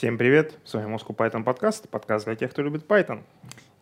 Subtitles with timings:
[0.00, 3.22] Всем привет, с вами Moscow Python подкаст, подкаст для тех, кто любит Python.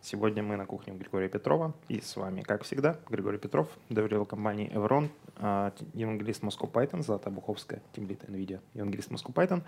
[0.01, 1.73] Сегодня мы на кухне у Григория Петрова.
[1.87, 5.07] И с вами, как всегда, Григорий Петров, доверил компании Evron,
[5.37, 9.63] а, евангелист Moscow Python, Злата Буховская, тимлит NVIDIA, евангелист Moscow Python.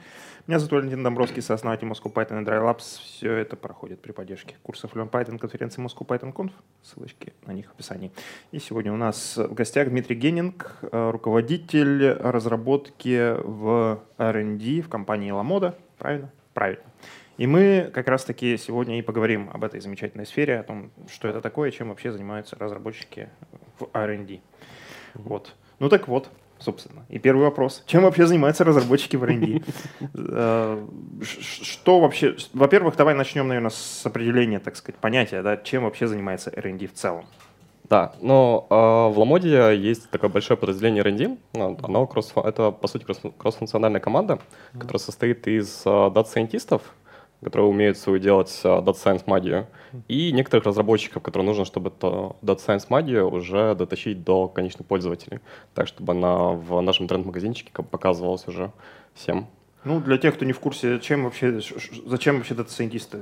[0.45, 2.99] Меня зовут Валентин Домбровский, сооснователь Moscow Python и Dry Labs.
[2.99, 6.51] Все это проходит при поддержке курсов Learn Python конференции Moscow Python Conf.
[6.81, 8.11] Ссылочки на них в описании.
[8.51, 15.31] И сегодня у нас в гостях Дмитрий Геннинг, а, руководитель разработки в R&D в компании
[15.31, 15.75] Lamoda.
[15.97, 16.29] Правильно?
[16.53, 16.83] Правильно.
[17.37, 21.41] И мы как раз-таки сегодня и поговорим об этой замечательной сфере, о том, что это
[21.41, 23.29] такое, чем вообще занимаются разработчики
[23.79, 24.41] в R&D.
[25.15, 25.55] Вот.
[25.79, 26.29] Ну так вот,
[26.59, 27.05] собственно.
[27.09, 27.83] И первый вопрос.
[27.87, 29.61] Чем вообще занимаются разработчики в R&D?
[30.13, 30.87] Э,
[31.23, 32.35] что вообще...
[32.53, 36.93] Во-первых, давай начнем, наверное, с определения, так сказать, понятия, да, чем вообще занимается R&D в
[36.93, 37.25] целом.
[37.91, 38.73] Да, но э,
[39.13, 41.37] в Ламоде есть такое большое подразделение R&D.
[41.83, 43.05] Оно кросс, это, по сути,
[43.37, 44.39] кроссфункциональная команда,
[44.71, 46.83] которая состоит из э, data scientist ов,
[47.43, 49.67] которые умеют свою делать э, Data Science магию,
[50.07, 52.33] и некоторых разработчиков, которые нужно, чтобы Data
[52.65, 55.41] Science магию уже дотащить до конечных пользователей,
[55.73, 58.71] так чтобы она в нашем интернет-магазинчике показывалась уже
[59.15, 59.47] всем.
[59.83, 61.59] Ну, для тех, кто не в курсе, чем вообще,
[62.05, 63.17] зачем вообще data scientist ы,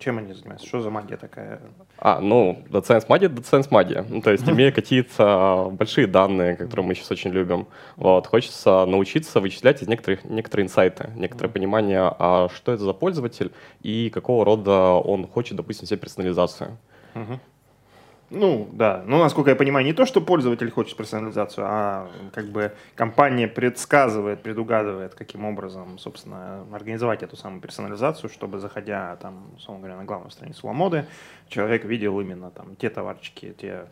[0.00, 1.60] чем они занимаются, что за магия такая?
[1.98, 4.04] А, ну, Science магия, Science магия.
[4.08, 9.40] Ну, то есть, имея какие-то большие данные, которые мы сейчас очень любим, вот, хочется научиться
[9.40, 14.94] вычислять из некоторых, некоторые инсайты, некоторое понимание, а что это за пользователь и какого рода
[14.94, 16.76] он хочет, допустим, себе персонализацию.
[17.14, 17.38] Uh-huh.
[18.30, 19.02] Ну, да.
[19.06, 24.42] Ну, насколько я понимаю, не то, что пользователь хочет персонализацию, а как бы компания предсказывает,
[24.42, 30.30] предугадывает, каким образом, собственно, организовать эту самую персонализацию, чтобы, заходя, там, условно говоря, на главную
[30.30, 31.06] страницу Ламоды,
[31.48, 33.86] человек видел именно там те товарчики, те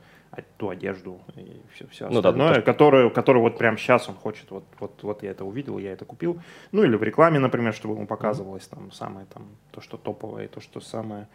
[0.56, 4.50] ту одежду и все, все остальное, ну, да, которую, которую вот прямо сейчас он хочет,
[4.50, 6.40] вот, вот, вот я это увидел, я это купил.
[6.70, 10.60] Ну или в рекламе, например, чтобы ему показывалось там самое там, то, что топовое, то,
[10.60, 11.28] что самое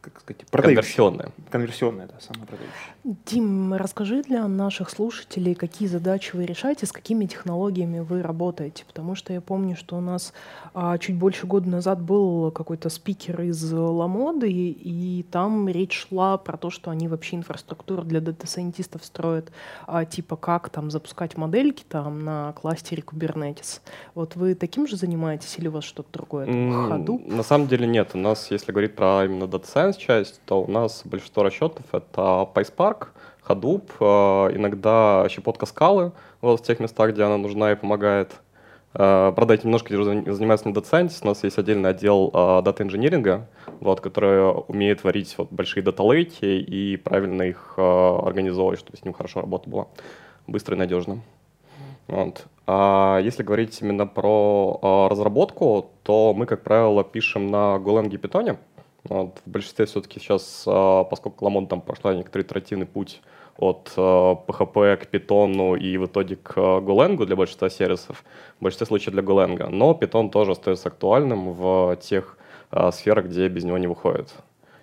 [0.00, 1.30] как сказать, Конверсионная.
[1.50, 2.94] Конверсионная, да, самая продающая.
[3.26, 9.14] Дим, расскажи для наших слушателей, какие задачи вы решаете, с какими технологиями вы работаете, потому
[9.14, 10.32] что я помню, что у нас
[10.74, 16.38] а, чуть больше года назад был какой-то спикер из Ламоды, и, и там речь шла
[16.38, 19.50] про то, что они вообще инфраструктуру для дата-сайентистов строят,
[19.86, 23.80] а, типа как там запускать модельки там на кластере Kubernetes.
[24.14, 26.46] Вот вы таким же занимаетесь или у вас что-то другое?
[26.46, 27.20] Mm, ходу?
[27.26, 28.10] На самом деле нет.
[28.14, 32.48] У нас, если говорить про именно дата science часть, то у нас большинство расчетов— это
[32.54, 33.08] PySpark,
[33.46, 38.32] Hadoop, э, иногда щепотка скалы вот в тех местах, где она нужна и помогает.
[38.94, 43.48] Э, правда, этим немножко занимается не Data у нас есть отдельный отдел э, дата инжиниринга,
[43.80, 49.40] вот, который умеет варить вот, большие дата-лейки и правильно их организовывать, чтобы с ним хорошо
[49.40, 49.86] работа была,
[50.46, 51.20] быстро и надежно.
[52.06, 52.46] Вот.
[52.66, 58.58] А если говорить именно про разработку, то мы, как правило, пишем на Golang и Python.
[59.04, 63.20] Вот, в большинстве все-таки сейчас, а, поскольку Ламон там прошла некоторый итеративный путь
[63.56, 68.24] от PHP а, к Python и в итоге к Golang для большинства сервисов,
[68.58, 69.68] в большинстве случаев для Golang.
[69.68, 72.38] Но Python тоже остается актуальным в тех
[72.70, 74.32] а, сферах, где без него не выходит.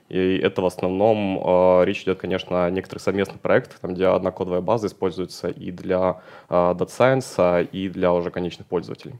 [0.09, 4.29] И это в основном э, речь идет, конечно, о некоторых совместных проектах, там, где одна
[4.29, 9.15] кодовая база используется и для э, Data Science, и для уже конечных пользователей.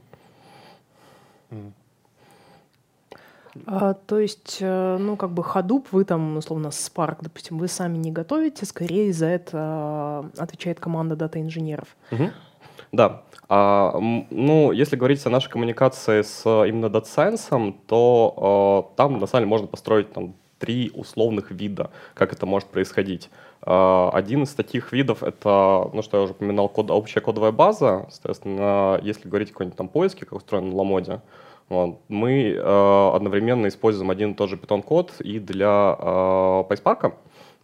[3.66, 7.96] А, то есть, э, ну, как бы Hadoop, вы там, условно, Spark, допустим, вы сами
[7.96, 11.96] не готовите, скорее за это отвечает команда дата-инженеров.
[12.12, 12.30] Угу.
[12.92, 13.22] Да.
[13.48, 13.96] А,
[14.30, 19.42] ну, если говорить о нашей коммуникации с именно Data Science, то а, там, на самом
[19.42, 23.30] деле, можно построить там, три условных вида, как это может происходить.
[23.60, 28.06] Один из таких видов— это, ну, что я уже упоминал, код, общая кодовая база.
[28.10, 31.20] Соответственно, если говорить о какой-нибудь там поиске, как устроен на Ламоде,
[31.68, 32.00] вот.
[32.08, 36.02] Мы э, одновременно используем один и тот же Python-код и для э,
[36.68, 37.14] PySpark,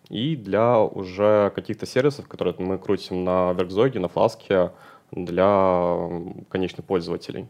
[0.09, 4.73] и для уже каких-то сервисов, которые мы крутим на Веркзоге, на Фласке
[5.13, 6.09] для
[6.49, 7.49] конечных пользователей.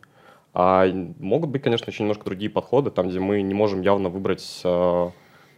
[0.55, 0.87] А
[1.19, 5.11] могут быть, конечно, еще немножко другие подходы, там, где мы не можем явно выбрать, э,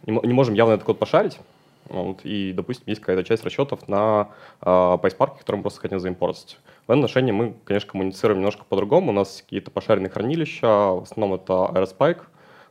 [0.05, 1.39] не можем явно этот код пошарить,
[1.85, 4.29] вот, и, допустим, есть какая-то часть расчетов на
[4.61, 6.57] э, PySpark, которую мы просто хотим заимпортить.
[6.87, 9.11] В этом отношении мы, конечно, коммуницируем немножко по-другому.
[9.11, 12.23] У нас какие-то пошаренные хранилища, в основном это AeroSpike,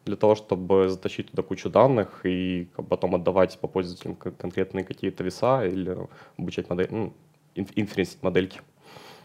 [0.04, 5.64] для того, чтобы затащить туда кучу данных и потом отдавать по пользователям конкретные какие-то веса
[5.64, 5.96] или
[6.36, 7.12] обучать модель, ну,
[7.54, 8.60] инференсить модельки.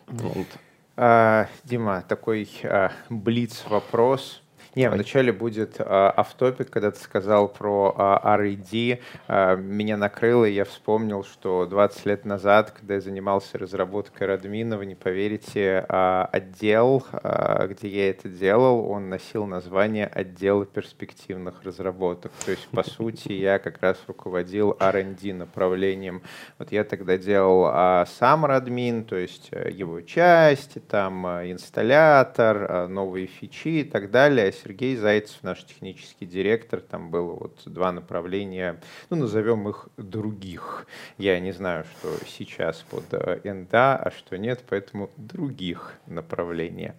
[0.07, 0.47] Вот.
[0.95, 4.42] А, Дима, такой а, блиц вопрос.
[4.75, 9.00] Не, вначале будет а, автопик, когда ты сказал про а, R&D.
[9.27, 14.77] А, меня накрыло, и я вспомнил, что 20 лет назад, когда я занимался разработкой Радмина,
[14.77, 21.63] вы не поверите, а, отдел, а, где я это делал, он носил название отдела перспективных
[21.63, 22.31] разработок.
[22.45, 26.21] То есть, по сути, я как раз руководил R&D направлением.
[26.60, 32.68] Вот я тогда делал а, сам Радмин, то есть э, его части, там а, инсталлятор,
[32.69, 37.92] а, новые фичи и так далее Сергей Зайцев, наш технический директор, там было вот два
[37.92, 38.80] направления,
[39.10, 40.86] ну, назовем их других.
[41.18, 46.95] Я не знаю, что сейчас под э, НДА, а что нет, поэтому других направления.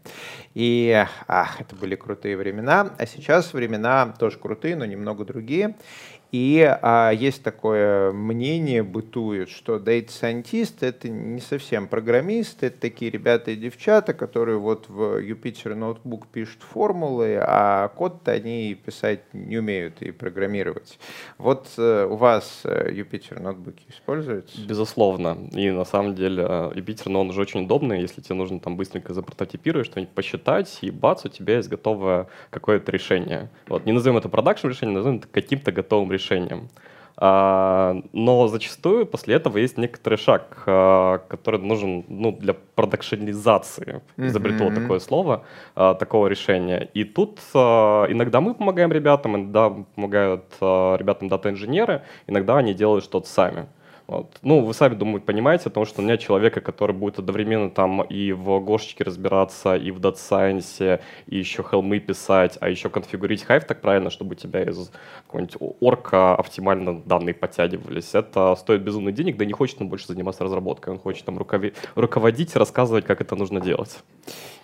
[0.55, 5.77] И ах, это были крутые времена, а сейчас времена тоже крутые, но немного другие.
[6.33, 13.51] И а, есть такое мнение, бытует, что scientist это не совсем программисты, это такие ребята
[13.51, 20.03] и девчата, которые вот в Jupyter Notebook пишут формулы, а код-то они писать не умеют
[20.03, 20.99] и программировать.
[21.39, 24.61] Вот э, у вас э, Jupyter Notebook используется?
[24.61, 25.37] Безусловно.
[25.53, 28.77] И на самом деле э, Jupyter, но он уже очень удобный, если тебе нужно там
[28.77, 33.51] быстренько запрототипировать, что-нибудь посчитать, и бац, у тебя есть готовое какое-то решение.
[33.67, 36.69] Вот, не назовем это продакшн решением, назовем это каким-то готовым решением решением.
[37.23, 44.65] А, но зачастую после этого есть некоторый шаг, а, который нужен ну, для продакшенизации, изобрету
[44.65, 44.83] mm-hmm.
[44.83, 45.45] такое слово,
[45.75, 46.89] а, такого решения.
[46.95, 53.67] И тут иногда мы помогаем ребятам, иногда помогают ребятам дата-инженеры, иногда они делают что-то сами.
[54.11, 54.39] Вот.
[54.43, 58.33] Ну, вы сами, думаю, понимаете, потому что у меня человека, который будет одновременно там и
[58.33, 63.81] в гошечке разбираться, и в Data и еще хелмы писать, а еще конфигурить Hive так
[63.81, 64.91] правильно, чтобы у тебя из
[65.27, 68.13] какого-нибудь орка оптимально данные подтягивались.
[68.13, 71.39] Это стоит безумно денег, да не хочет он больше заниматься разработкой, он хочет там
[71.95, 73.97] руководить, рассказывать, как это нужно делать.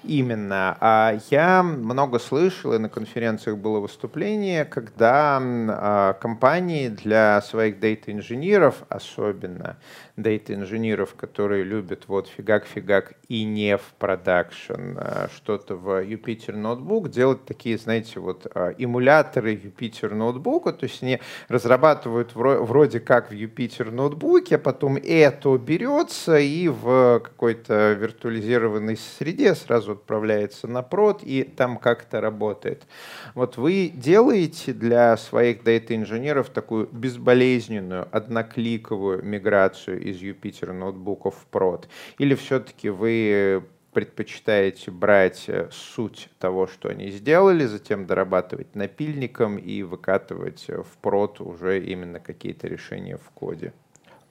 [0.06, 0.76] Именно.
[0.80, 8.84] А я много слышал, и на конференциях было выступление, когда а, компании для своих data-инженеров,
[8.88, 9.76] особенно
[10.16, 17.44] data-инженеров, которые любят вот фигак-фигак и не в продакшн, а, что-то в Jupyter Notebook, делать
[17.44, 23.90] такие, знаете, вот а, эмуляторы Jupyter Notebook, то есть они разрабатывают вроде как в Jupyter
[23.92, 31.42] Notebook, а потом это берется и в какой-то виртуализированной среде сразу отправляется на прод и
[31.42, 32.86] там как-то работает.
[33.34, 41.88] Вот вы делаете для своих дейта-инженеров такую безболезненную, однокликовую миграцию из Jupyter ноутбуков в прод?
[42.18, 43.15] Или все-таки вы
[43.92, 51.40] предпочитаете брать э, суть того, что они сделали, затем дорабатывать напильником и выкатывать в прод
[51.40, 53.72] уже именно какие-то решения в коде?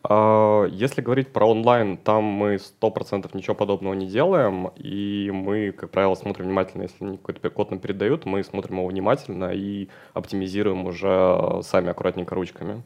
[0.08, 5.90] А, если говорить про онлайн, там мы 100% ничего подобного не делаем, и мы, как
[5.90, 11.62] правило, смотрим внимательно, если какой-то код нам передают, мы смотрим его внимательно и оптимизируем уже
[11.64, 12.84] сами аккуратненько ручками.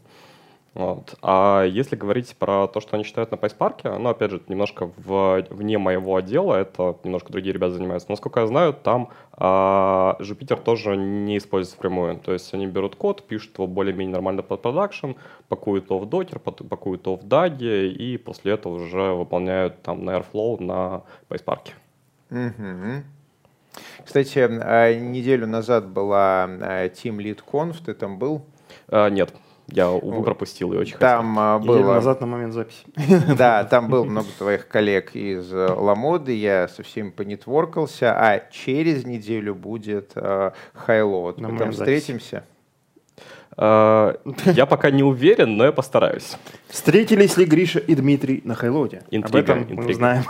[0.75, 1.15] Вот.
[1.21, 5.43] А если говорить про то, что они считают на PySpark, ну, опять же, немножко в,
[5.49, 8.09] вне моего отдела, это немножко другие ребята занимаются.
[8.09, 12.17] Насколько я знаю, там а, Jupyter тоже не используется впрямую.
[12.19, 15.11] То есть они берут код, пишут его более-менее нормально под продакшн,
[15.47, 20.17] пакуют его в Docker, пакуют его в DAG, и после этого уже выполняют там на
[20.17, 21.69] Airflow на PySpark.
[22.29, 23.03] Угу.
[24.05, 28.45] Кстати, а, неделю назад была а, Team Lead Conf, ты там был?
[28.87, 29.33] А, нет.
[29.71, 31.43] Я, увы, пропустил и очень там хотел.
[31.43, 31.93] А, было...
[31.95, 32.85] назад на момент записи.
[33.37, 39.05] Да, там было много твоих коллег из э, Ламоды, я со всеми понетворкался, а через
[39.05, 40.53] неделю будет uh,
[40.87, 41.41] Highload.
[41.41, 42.43] Мы там встретимся?
[43.57, 44.17] Uh,
[44.53, 46.37] я пока не уверен, но я постараюсь.
[46.69, 49.03] Встретились ли Гриша и Дмитрий на Хайлоде?
[49.11, 49.81] Интрига, Об этом интрига.
[49.81, 50.23] мы узнаем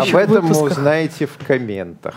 [0.00, 2.16] Об этом мы узнаете в комментах.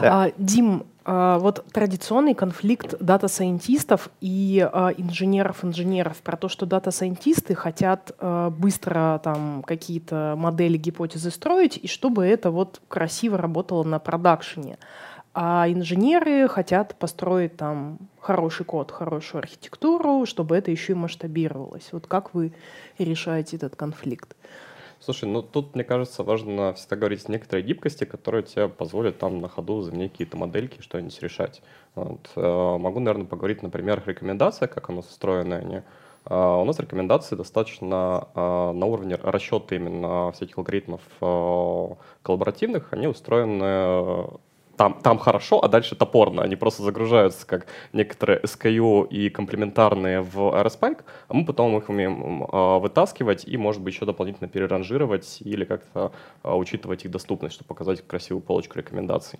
[0.00, 8.48] А, Дим, вот традиционный конфликт дата-сайентистов и а, инженеров-инженеров про то, что дата-сайентисты хотят а,
[8.48, 14.78] быстро там какие-то модели, гипотезы строить, и чтобы это вот красиво работало на продакшене.
[15.34, 21.88] А инженеры хотят построить там хороший код, хорошую архитектуру, чтобы это еще и масштабировалось.
[21.92, 22.52] Вот как вы
[22.98, 24.36] решаете этот конфликт?
[25.00, 29.40] Слушай, ну тут, мне кажется, важно всегда говорить о некоторой гибкости, которая тебе позволит там
[29.40, 31.62] на ходу заменить какие-то модельки, что-нибудь решать.
[31.94, 32.30] Вот.
[32.36, 35.82] Э, могу, наверное, поговорить на примерах рекомендаций, как у нас устроены они.
[36.24, 42.94] Uh, у нас рекомендации достаточно uh, на уровне расчета именно всяких алгоритмов коллаборативных.
[42.94, 44.38] Они устроены
[44.76, 46.42] там, там хорошо, а дальше топорно.
[46.42, 52.44] Они просто загружаются как некоторые SKU и комплементарные в RSpike, а мы потом их умеем
[52.44, 56.12] э, вытаскивать и, может быть, еще дополнительно переранжировать или как-то
[56.42, 59.38] э, учитывать их доступность, чтобы показать красивую полочку рекомендаций.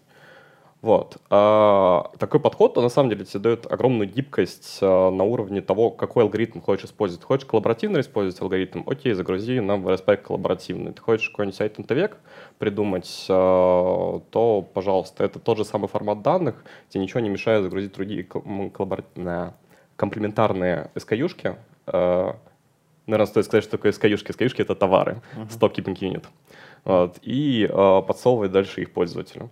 [0.85, 1.17] Вот.
[1.31, 5.91] А, такой подход, он на самом деле тебе дает огромную гибкость а, на уровне того,
[5.91, 7.25] какой алгоритм хочешь использовать.
[7.25, 8.83] Хочешь коллаборативно использовать алгоритм?
[8.87, 10.93] Окей, загрузи нам в RSP коллаборативный.
[10.93, 12.19] Ты хочешь какой-нибудь айтентовек
[12.59, 17.95] придумать, а, то, пожалуйста, это тот же самый формат данных, тебе ничего не мешает загрузить
[17.95, 19.55] другие коллаборативные
[19.97, 21.57] комплементарные SKU-шки.
[21.87, 22.37] А,
[23.07, 24.33] наверное, стоит сказать, что такое SKU-шки.
[24.37, 25.49] SKU-шки— это товары, uh-huh.
[25.49, 26.25] Stock Keeping Unit.
[26.85, 29.49] Вот, и а, подсовывать дальше их пользователю.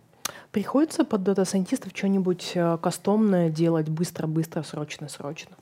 [0.50, 5.56] Приходится под дата-сайентистов что-нибудь э, кастомное делать быстро-быстро, срочно-срочно?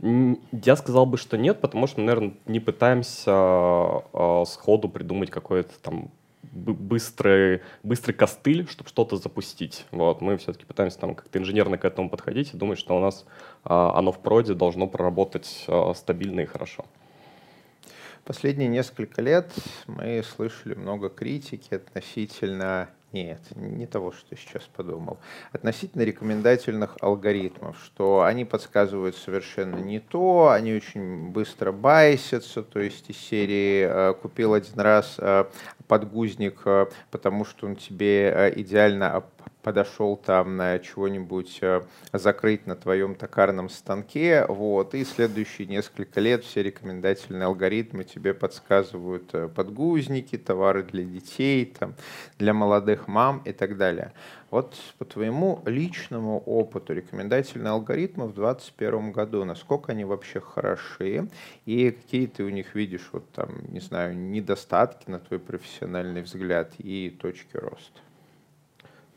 [0.00, 5.72] Я сказал бы, что нет, потому что мы, наверное, не пытаемся э, сходу придумать какой-то
[5.80, 6.10] там
[6.52, 9.86] быстрый, быстрый костыль, чтобы что-то запустить.
[9.90, 10.20] Вот.
[10.20, 13.24] Мы все-таки пытаемся там как-то инженерно к этому подходить и думать, что у нас
[13.64, 16.84] э, оно в проде должно проработать э, стабильно и хорошо.
[18.24, 19.52] Последние несколько лет
[19.86, 25.18] мы слышали много критики относительно нет, не того, что сейчас подумал.
[25.52, 33.08] Относительно рекомендательных алгоритмов, что они подсказывают совершенно не то, они очень быстро байсятся, то есть
[33.08, 35.44] из серии э, «купил один раз э,
[35.88, 39.24] подгузник, э, потому что он тебе идеально
[39.64, 46.44] подошел там на чего-нибудь э, закрыть на твоем токарном станке, вот, и следующие несколько лет
[46.44, 51.94] все рекомендательные алгоритмы тебе подсказывают э, подгузники, товары для детей, там,
[52.38, 54.12] для молодых мам и так далее.
[54.54, 61.28] Вот по твоему личному опыту рекомендательные алгоритмы в 2021 году, насколько они вообще хороши
[61.66, 66.74] и какие ты у них видишь, вот там, не знаю, недостатки на твой профессиональный взгляд
[66.78, 68.00] и точки роста?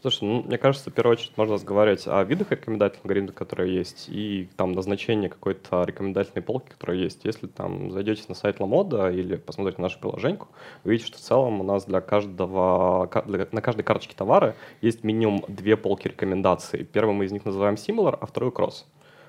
[0.10, 4.08] Слушай, ну, мне кажется, в первую очередь можно разговаривать о видах рекомендательных алгоритмов, которые есть,
[4.08, 7.26] и там назначение какой-то рекомендательной полки, которая есть.
[7.26, 10.48] Если там зайдете на сайт Ламода или посмотрите нашу приложеньку,
[10.86, 15.04] вы видите, что в целом у нас для каждого, для, на каждой карточке товара есть
[15.04, 16.86] минимум две полки рекомендаций.
[16.86, 18.86] Первый мы из них называем Similar, а второй Cross.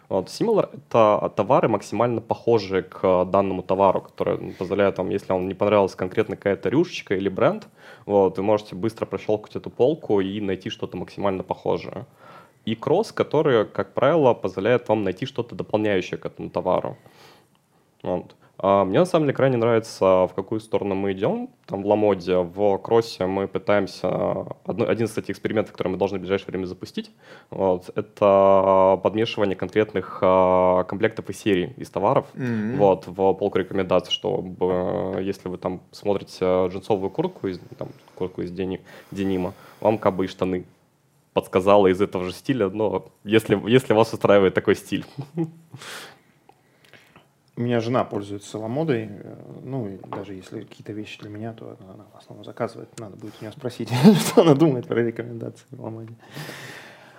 [0.08, 5.54] Вот, similar— это товары максимально похожие к данному товару, который позволяет вам, если вам не
[5.54, 7.68] понравилась конкретно какая-то рюшечка или бренд,
[8.06, 12.06] вот, вы можете быстро прощелкать эту полку и найти что-то максимально похожее.
[12.64, 16.96] И кросс, который, как правило, позволяет вам найти что-то дополняющее к этому товару.
[18.02, 18.34] Вот.
[18.60, 21.48] А мне на самом деле крайне нравится, в какую сторону мы идем.
[21.66, 24.46] Там в Ламоде, в Кроссе мы пытаемся...
[24.66, 27.12] один из этих экспериментов, который мы должны в ближайшее время запустить,
[27.50, 32.76] вот, это подмешивание конкретных а, комплектов и серий из товаров mm-hmm.
[32.76, 38.50] вот, в полку рекомендаций, чтобы если вы там смотрите джинсовую куртку, из, там, куртку из
[38.50, 38.80] дени,
[39.12, 40.64] денима, вам кабы и штаны
[41.32, 45.04] подсказала из этого же стиля, но если, если вас устраивает такой стиль.
[47.58, 51.76] У меня жена пользуется ламодой, э, ну, и даже если какие-то вещи для меня, то
[51.92, 52.88] она, в основном заказывает.
[53.00, 56.14] Надо будет у нее спросить, что она думает про рекомендации в ламоде.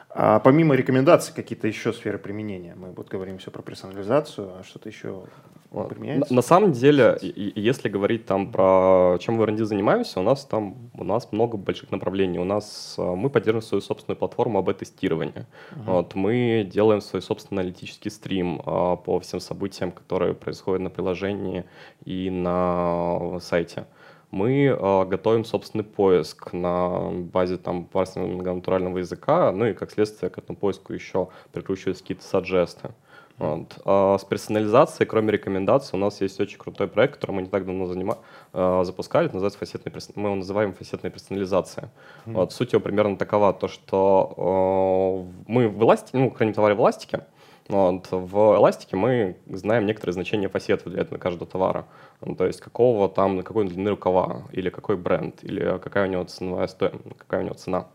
[0.09, 2.73] А помимо рекомендаций, какие-то еще сферы применения?
[2.75, 5.25] Мы вот говорим все про персонализацию, а что-то еще
[5.69, 6.33] применяется?
[6.33, 10.89] На, на самом деле, если говорить там про чем в R&D занимаемся, у нас там
[10.93, 12.39] у нас много больших направлений.
[12.39, 15.45] У нас а, мы поддерживаем свою собственную платформу об тестировании.
[15.71, 15.83] Uh-huh.
[15.85, 21.65] Вот, мы делаем свой собственный аналитический стрим а, по всем событиям, которые происходят на приложении
[22.05, 23.85] и на сайте
[24.31, 30.29] мы э, готовим собственный поиск на базе там парсинга многонатурального языка, ну и как следствие
[30.29, 32.91] к этому поиску еще прикручиваются какие-то саджесты.
[33.39, 33.79] Вот.
[33.85, 37.65] А с персонализацией, кроме рекомендаций, у нас есть очень крутой проект, который мы не так
[37.65, 38.17] давно занима...
[38.53, 40.11] э, запускали, это называется фасетная перс...
[40.15, 41.85] мы его называем фасетная персонализация.
[42.25, 42.33] Mm-hmm.
[42.33, 46.79] Вот, суть его примерно такова, то что э, мы в эластике, ну, храним товары в
[46.79, 47.25] эластике,
[47.69, 48.07] вот.
[48.11, 51.85] В эластике мы знаем некоторые значения фасетов для этого каждого товара.
[52.19, 56.23] Ну, то есть какого там, какой длины рукава, или какой бренд, или какая у него
[56.23, 57.87] ценовая стоимость, какая у него цена.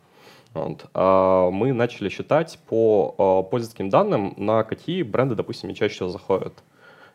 [0.55, 0.87] Вот.
[0.95, 6.55] А мы начали считать по а, пользовательским данным, на какие бренды, допустим, чаще всего заходят.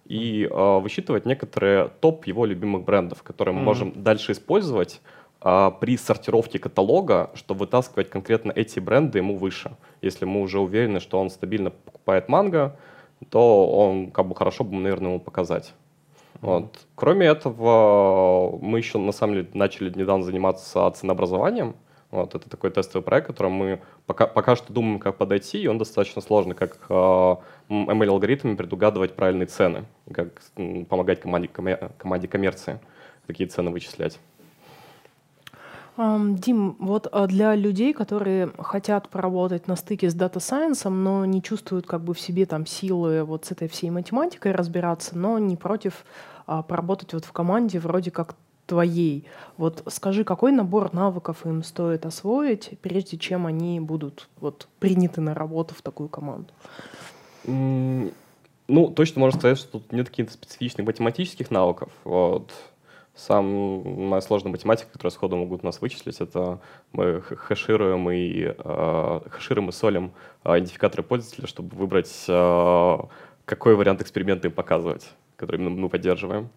[0.05, 3.65] И а, высчитывать некоторые топ его любимых брендов, которые мы mm-hmm.
[3.65, 5.01] можем дальше использовать
[5.41, 9.71] при сортировке каталога, чтобы вытаскивать конкретно эти бренды ему выше.
[10.01, 12.77] Если мы уже уверены, что он стабильно покупает манго,
[13.29, 15.73] то он как бы хорошо бы, наверное, ему показать.
[16.33, 16.39] Mm-hmm.
[16.41, 16.79] Вот.
[16.95, 21.75] Кроме этого, мы еще на самом деле начали недавно заниматься ценообразованием.
[22.11, 25.77] Вот, это такой тестовый проект, которым мы пока, пока что думаем, как подойти, и он
[25.77, 26.93] достаточно сложный, как э,
[27.69, 30.41] ML-алгоритмами предугадывать правильные цены, как
[30.89, 31.49] помогать команде,
[31.97, 32.79] команде коммерции
[33.27, 34.19] такие цены вычислять.
[35.97, 41.43] Дим, вот а, для людей, которые хотят поработать на стыке с дата сайенсом, но не
[41.43, 45.57] чувствуют как бы в себе там силы вот с этой всей математикой разбираться, но не
[45.57, 46.05] против
[46.47, 48.35] а, поработать вот в команде вроде как
[48.69, 49.25] твоей.
[49.57, 55.33] Вот скажи, какой набор навыков им стоит освоить, прежде чем они будут вот, приняты на
[55.33, 56.53] работу в такую команду?
[57.45, 61.89] Ну, точно можно сказать, что тут нет каких-то специфичных математических навыков.
[62.03, 62.53] Вот.
[63.15, 66.59] Самая сложная математика, которую сходу могут нас вычислить, это
[66.93, 70.11] мы хэшируем и, э, хэшируем и солим
[70.45, 72.97] э, идентификаторы пользователя, чтобы выбрать, э,
[73.45, 76.49] какой вариант эксперимента им показывать, который мы поддерживаем.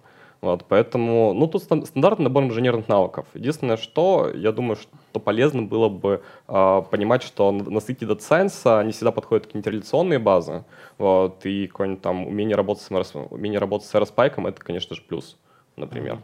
[0.42, 3.26] Вот, поэтому, ну, тут стандартный набор инженерных навыков.
[3.32, 8.84] Единственное, что, я думаю, что полезно было бы э, понимать, что на стыке Data Science
[8.84, 10.64] не всегда подходят какие-нибудь реляционные базы,
[10.98, 15.38] вот, и какое-нибудь там умение работать с, умение работать с RSPike, это, конечно же, плюс,
[15.76, 16.18] например.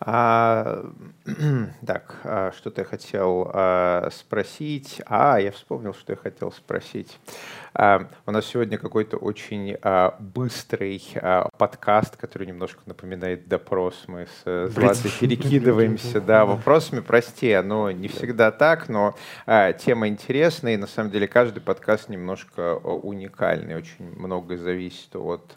[0.00, 0.84] А,
[1.86, 5.02] так, а, что-то я хотел а, спросить.
[5.06, 7.18] А, я вспомнил, что я хотел спросить.
[7.74, 14.04] А, у нас сегодня какой-то очень а, быстрый а, подкаст, который немножко напоминает допрос.
[14.06, 17.00] Мы с Златой перекидываемся да, вопросами.
[17.00, 19.14] Прости, но не всегда так, но
[19.78, 20.74] тема интересная.
[20.74, 23.76] И на самом деле каждый подкаст немножко уникальный.
[23.76, 25.52] Очень многое зависит от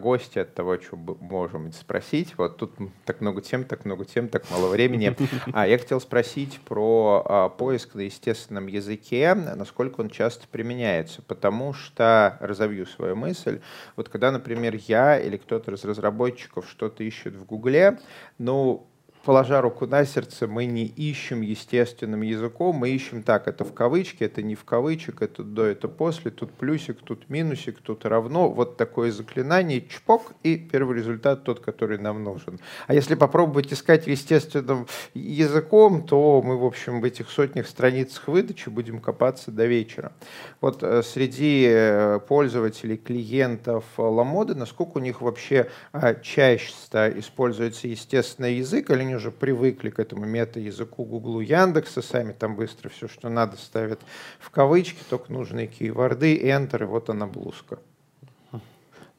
[0.00, 2.34] гостя, от того, что можем спросить.
[2.36, 5.16] Вот тут так много тем, так много тем, так мало времени.
[5.52, 12.36] А я хотел спросить про поиск на естественном языке, насколько он часто применяется, потому что,
[12.40, 13.60] разовью свою мысль,
[13.96, 17.98] вот когда, например, я или кто-то из разработчиков что-то ищет в Гугле,
[18.38, 18.86] ну,
[19.24, 24.24] положа руку на сердце, мы не ищем естественным языком, мы ищем так, это в кавычки,
[24.24, 28.48] это не в кавычек, это до, это после, тут плюсик, тут минусик, тут равно.
[28.50, 32.60] Вот такое заклинание, чпок, и первый результат тот, который нам нужен.
[32.86, 38.68] А если попробовать искать естественным языком, то мы, в общем, в этих сотнях страницах выдачи
[38.68, 40.12] будем копаться до вечера.
[40.60, 46.72] Вот э, среди э, пользователей, клиентов Ламоды, насколько у них вообще а, чаще
[47.16, 53.08] используется естественный язык, или уже привыкли к этому мета-языку Гуглу Яндекса, сами там быстро все,
[53.08, 54.00] что надо, ставят
[54.38, 57.78] в кавычки, только нужные кейворды, Enter, и вот она блузка.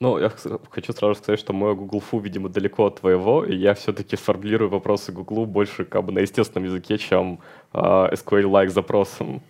[0.01, 0.29] Ну, я
[0.69, 4.69] хочу сразу сказать, что мой Google Fu, видимо, далеко от твоего, и я все-таки формулирую
[4.69, 7.39] вопросы Google больше как бы на естественном языке, чем
[7.73, 9.41] э, SQL-like запросом.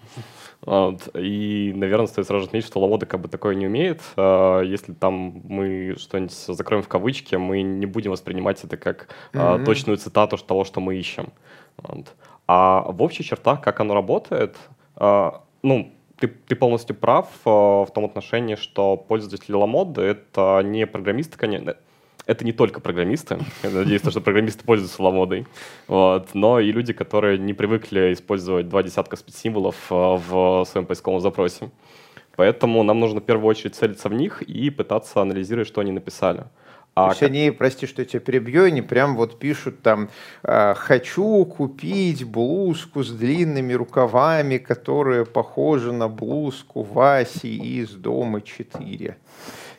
[0.61, 1.09] Вот.
[1.15, 4.01] И, наверное, стоит сразу отметить, что Ламода как бы такое не умеет.
[4.15, 9.65] А, если там мы что-нибудь закроем в кавычки, мы не будем воспринимать это как mm-hmm.
[9.65, 11.33] точную цитату того, что мы ищем.
[11.77, 12.13] Вот.
[12.47, 14.55] А в общих чертах, как оно работает,
[14.95, 21.37] а, ну, ты, ты полностью прав в том отношении, что пользователи Ламоды— это не программисты,
[21.37, 21.75] конечно,
[22.25, 23.39] это не только программисты.
[23.63, 25.45] Я надеюсь, что программисты пользуются ламодой.
[25.87, 26.29] Вот.
[26.33, 31.71] Но и люди, которые не привыкли использовать два десятка спецсимволов э, в своем поисковом запросе.
[32.35, 36.45] Поэтому нам нужно в первую очередь целиться в них и пытаться анализировать, что они написали.
[36.95, 37.29] А То есть как...
[37.29, 40.09] они, прости, что я тебя перебью, они прям вот пишут там
[40.43, 49.15] «А, «хочу купить блузку с длинными рукавами, которая похожа на блузку Васи из дома 4».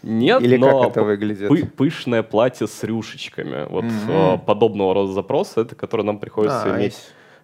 [0.06, 1.48] Нет, Или но как это выглядит?
[1.48, 3.66] Пы пышное платье с рюшечками.
[3.68, 4.44] Вот mm-hmm.
[4.44, 6.76] подобного рода запросы, это которые нам приходится nice.
[6.76, 6.96] иметь,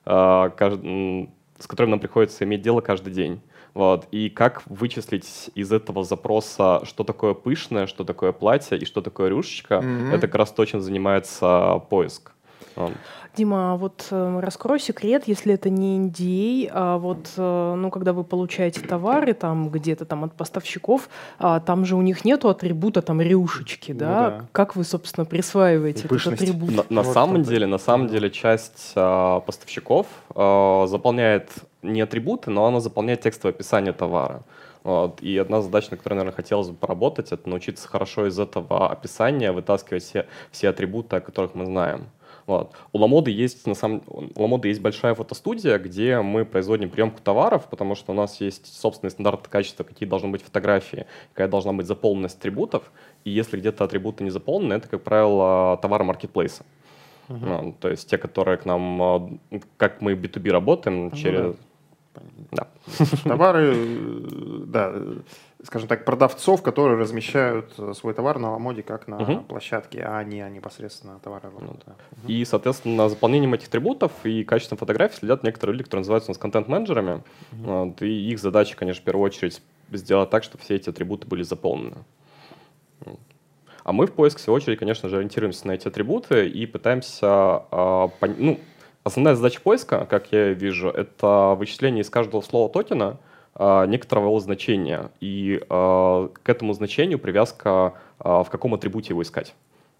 [0.04, 0.80] а, кажд...
[1.58, 3.40] с которым нам приходится иметь дело каждый день.
[3.74, 4.06] Вот.
[4.12, 9.28] И как вычислить из этого запроса, что такое пышное, что такое платье и что такое
[9.28, 10.10] рюшечка, mm-hmm.
[10.10, 12.32] это как раз то, чем занимается поиск.
[12.76, 12.92] Вот.
[13.36, 18.12] Дима, а вот э, раскрой секрет, если это не NDA, а вот, э, ну, когда
[18.12, 23.00] вы получаете товары там где-то там от поставщиков, а, там же у них нету атрибута
[23.00, 24.06] там рюшечки, да?
[24.06, 24.46] Ну, да.
[24.52, 26.70] Как вы, собственно, присваиваете этот атрибут?
[26.70, 31.50] На, на вот самом деле, на самом деле, часть а, поставщиков а, заполняет
[31.82, 34.42] не атрибуты, но она заполняет текстовое описание товара.
[34.84, 35.22] Вот.
[35.22, 39.52] И одна задача, на которой, наверное, хотелось бы поработать, это научиться хорошо из этого описания
[39.52, 42.06] вытаскивать все, все атрибуты, о которых мы знаем.
[42.52, 42.72] Вот.
[42.92, 47.66] У Ламоды есть, на самом у Ламоды есть большая фотостудия, где мы производим приемку товаров,
[47.70, 51.86] потому что у нас есть собственные стандарты качества, какие должны быть фотографии, какая должна быть
[51.86, 52.92] заполненность атрибутов.
[53.24, 56.64] И если где-то атрибуты не заполнены, это, как правило, товары маркетплейса.
[57.28, 57.62] Uh-huh.
[57.62, 59.30] Ну, то есть те, которые к нам, а,
[59.78, 61.16] как мы B2B работаем, uh-huh.
[61.16, 61.56] через...
[62.50, 62.68] Да.
[63.24, 64.92] Товары, э, да,
[65.64, 69.40] скажем так, продавцов, которые размещают э, свой товар на Ламоде как на угу.
[69.42, 71.96] площадке, а не непосредственно товары Ламода.
[72.22, 72.28] Угу.
[72.32, 76.38] И, соответственно, заполнением этих атрибутов и качеством фотографий следят некоторые люди, которые называются у нас
[76.38, 77.22] контент-менеджерами.
[77.52, 77.62] Угу.
[77.62, 81.42] Вот, и их задача, конечно, в первую очередь сделать так, чтобы все эти атрибуты были
[81.42, 81.98] заполнены.
[83.84, 87.64] А мы в поиск, в свою очередь, конечно же, ориентируемся на эти атрибуты и пытаемся,
[87.70, 88.34] э, пон...
[88.38, 88.60] ну,
[89.02, 94.40] основная задача поиска, как я вижу, это вычисление из каждого слова токена– а, некоторого его
[94.40, 99.54] значения, и а, к этому значению привязка, а, в каком атрибуте его искать.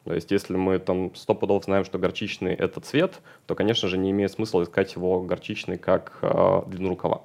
[0.05, 3.99] То есть, если мы там сто пудов знаем, что горчичный— это цвет, то, конечно же,
[3.99, 6.19] не имеет смысла искать его горчичный как
[6.67, 7.23] длину рукава.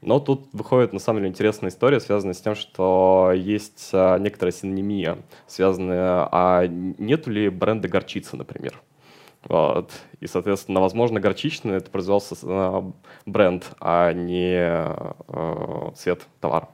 [0.00, 4.52] Но тут выходит, на самом деле, интересная история, связанная с тем, что есть а, некоторая
[4.52, 8.80] синонимия, связанная, а нету ли бренда горчицы, например.
[9.44, 9.92] Вот.
[10.20, 12.34] И, соответственно, возможно, горчичный это произвелся
[13.24, 16.68] бренд, а не э, цвет товара.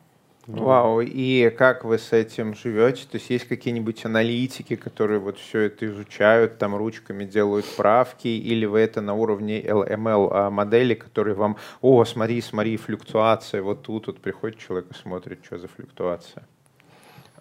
[0.47, 3.07] Ну, Вау, и как вы с этим живете?
[3.11, 8.67] То есть есть какие-нибудь аналитики, которые вот все это изучают, там ручками делают правки, или
[8.67, 14.07] вы это на уровне LML а, модели, которые вам, о, смотри, смотри, флюктуация, вот тут
[14.09, 16.47] вот приходит человек и смотрит, что за флюктуация?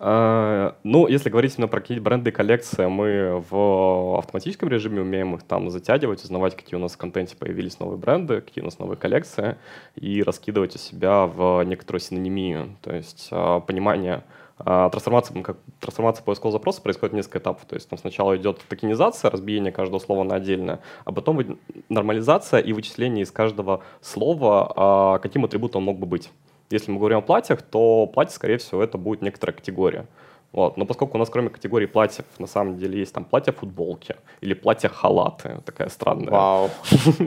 [0.05, 5.33] А, ну, если говорить именно про какие-то бренды и коллекции, мы в автоматическом режиме умеем
[5.35, 8.79] их там затягивать, узнавать, какие у нас в контенте появились новые бренды, какие у нас
[8.79, 9.55] новые коллекции,
[9.95, 12.75] и раскидывать у себя в некоторую синонимию.
[12.81, 14.25] То есть а, понимание
[14.57, 17.63] а, трансформация, как трансформация поискового запроса происходит несколько этапов.
[17.65, 22.73] То есть там сначала идет токенизация, разбиение каждого слова на отдельное, а потом нормализация и
[22.73, 26.29] вычисление из каждого слова, каким атрибутом он мог бы быть.
[26.69, 30.07] Если мы говорим о платьях, то платье, скорее всего, это будет некоторая категория.
[30.53, 30.77] Вот.
[30.77, 35.61] Но поскольку у нас кроме категории платьев на самом деле есть там платья-футболки или платья-халаты,
[35.65, 36.31] такая странная.
[36.31, 36.69] Вау.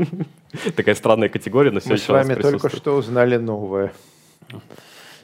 [0.76, 3.92] Такая странная категория, но все Мы с вами только что узнали новое.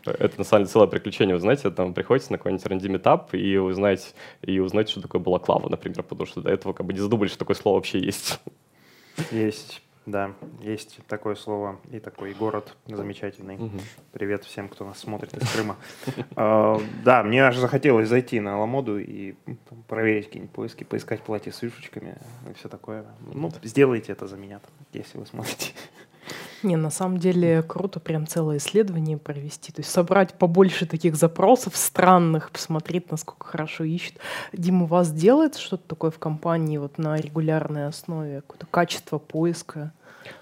[0.04, 1.36] Это на самом деле целое приключение.
[1.36, 4.08] Вы знаете, там приходите на какой-нибудь рандим-этап и узнаете,
[4.42, 7.38] и узнаете, что такое балаклава, например, потому что до этого как бы не задумали, что
[7.38, 8.40] такое слово вообще есть.
[9.30, 9.80] Есть.
[10.04, 13.56] Да, есть такое слово и такой город замечательный.
[13.56, 13.78] Угу.
[14.12, 15.76] Привет всем, кто нас смотрит из Крыма.
[16.34, 19.34] А, да, мне аж захотелось зайти на Аламоду и
[19.86, 22.16] проверить какие-нибудь поиски, поискать платье с вишечками
[22.50, 23.04] и все такое.
[23.32, 24.60] Ну, сделайте это за меня,
[24.92, 25.72] если вы смотрите.
[26.62, 31.76] Не, на самом деле круто прям целое исследование провести, то есть собрать побольше таких запросов
[31.76, 34.16] странных, посмотреть, насколько хорошо ищут.
[34.52, 39.92] Дима, у вас делается что-то такое в компании вот на регулярной основе, какое-то качество поиска?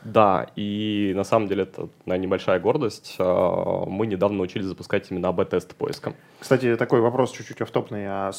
[0.05, 3.17] Да, и на самом деле это небольшая гордость.
[3.19, 6.15] А, мы недавно научились запускать именно АБ-тест поиска.
[6.39, 8.07] Кстати, такой вопрос чуть-чуть автопный.
[8.07, 8.33] А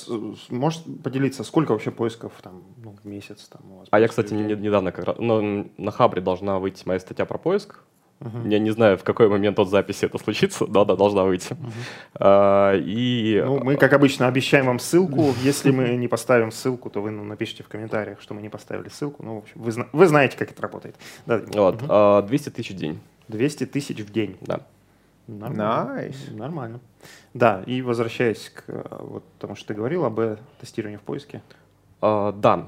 [0.50, 3.48] можешь поделиться, сколько вообще поисков там, ну, в месяц?
[3.48, 5.18] Там, у вас а я, кстати, не, недавно как раз...
[5.20, 7.84] Ну, на Хабре должна выйти моя статья про поиск.
[8.22, 8.50] Uh-huh.
[8.50, 10.68] Я не знаю, в какой момент от записи это случится.
[10.68, 11.54] Да, да, должна выйти.
[11.54, 11.72] Uh-huh.
[12.16, 13.42] А, и...
[13.44, 15.34] Ну, мы, как обычно, обещаем вам ссылку.
[15.44, 18.90] Если мы не поставим ссылку, то вы ну, напишите в комментариях, что мы не поставили
[18.90, 19.24] ссылку.
[19.24, 20.96] Ну, в общем, вы, вы знаете, как это работает.
[21.26, 21.42] Да.
[21.54, 22.28] Вот, uh-huh.
[22.28, 23.00] 200 тысяч в день.
[23.28, 24.38] 200 тысяч в день.
[24.42, 24.62] Да.
[25.28, 26.02] Нормально.
[26.02, 26.36] Nice.
[26.36, 26.80] Нормально.
[27.34, 28.64] Да, и возвращаясь к
[29.00, 30.20] вот, тому, что ты говорил об
[30.60, 31.42] тестировании в поиске.
[32.02, 32.68] Uh, да.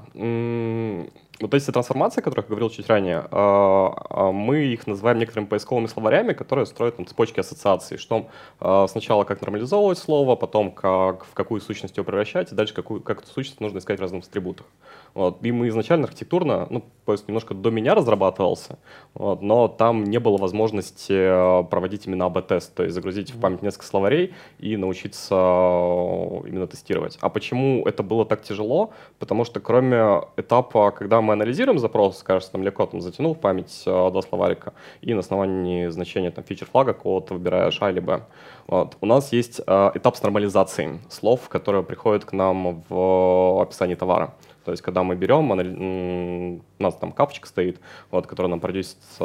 [1.40, 5.48] Вот эти трансформации, о которых я говорил чуть ранее, а, а, мы их называем некоторыми
[5.48, 8.28] поисковыми словарями, которые строят там, цепочки ассоциаций, что
[8.60, 13.00] а, сначала как нормализовывать слово, потом как, в какую сущность его превращать, и дальше какую,
[13.00, 14.66] как эту сущность нужно искать в разных атрибутах.
[15.14, 15.44] Вот.
[15.44, 18.78] И мы изначально архитектурно, ну, поиск немножко до меня разрабатывался,
[19.14, 23.86] вот, но там не было возможности проводить именно АБ-тест, то есть загрузить в память несколько
[23.86, 27.18] словарей и научиться именно тестировать.
[27.20, 28.92] А почему это было так тяжело?
[29.18, 33.82] Потому что кроме этапа, когда мы анализируем запрос, кажется, там легко там затянул в память
[33.86, 38.22] э, два словарика, и на основании значения там фичер флага код выбираешь А или Б.
[38.66, 38.96] Вот.
[39.00, 44.34] У нас есть э, этап с нормализацией слов, которые приходят к нам в описании товара.
[44.64, 49.24] То есть, когда мы берем, у нас там капчик стоит, вот, который нам продюсит э,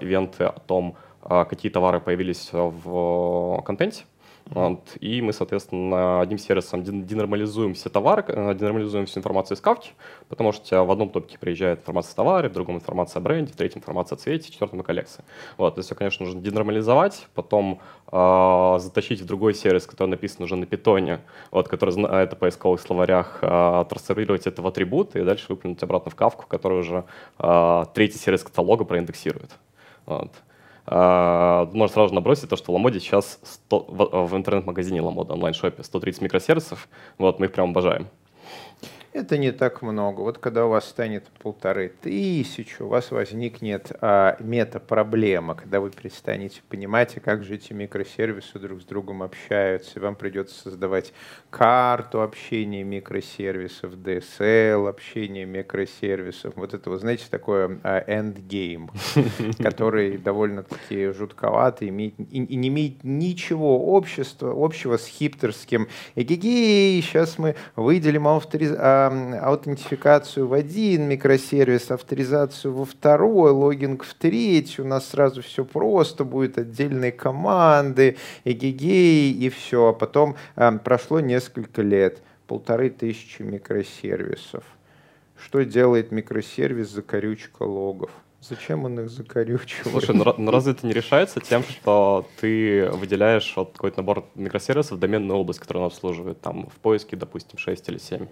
[0.00, 4.04] ивенты о том, э, какие товары появились в контенте,
[4.50, 9.90] вот, и мы, соответственно, одним сервисом денормализуем все товары, э, денормализуем всю информацию из кавки,
[10.28, 13.56] потому что в одном топике приезжает информация о товаре, в другом информация о бренде, в
[13.56, 15.22] третьем информация о цвете, в четвертом о коллекции.
[15.58, 17.80] Вот, это все, конечно, нужно денормализовать, потом
[18.10, 22.80] э, затащить в другой сервис, который написан уже на питоне, вот, который знает о поисковых
[22.80, 27.04] словарях, э, трансформировать это в атрибут и дальше выплюнуть обратно в кавку, который уже
[27.38, 29.50] э, третий сервис каталога проиндексирует.
[30.06, 30.32] Вот.
[30.90, 35.82] Uh, можно сразу набросить то, что в Ламоде сейчас 100, в, в интернет-магазине Ламода онлайн-шопе
[35.82, 36.88] 130 микросервисов.
[37.18, 38.08] Вот, мы их прям обожаем.
[39.14, 40.20] Это не так много.
[40.20, 46.60] Вот когда у вас станет полторы тысячи, у вас возникнет а, мета-проблема, когда вы перестанете
[46.68, 51.14] понимать, а как же эти микросервисы друг с другом общаются, и вам придется создавать
[51.48, 56.52] карту общения микросервисов, DSL общения микросервисов.
[56.56, 58.90] Вот это, вы знаете, такое а, endgame,
[59.62, 65.88] который довольно-таки жутковатый и, и не имеет ничего общества, общего с хиптерским.
[66.14, 74.82] Эгегей, сейчас мы выделим авторизацию аутентификацию в один микросервис, авторизацию во второй, логинг в третий.
[74.82, 79.88] У нас сразу все просто, будет отдельные команды, эгегей и все.
[79.88, 80.36] А потом
[80.84, 84.64] прошло несколько лет полторы тысячи микросервисов.
[85.40, 88.10] Что делает микросервис за корючка логов?
[88.40, 89.90] Зачем он их закорючивает?
[89.90, 94.96] Слушай, ну, ну разве это не решается тем, что ты выделяешь вот какой-то набор микросервисов
[94.96, 98.28] в доменную область, которую он обслуживает, там в поиске, допустим, 6 или 7.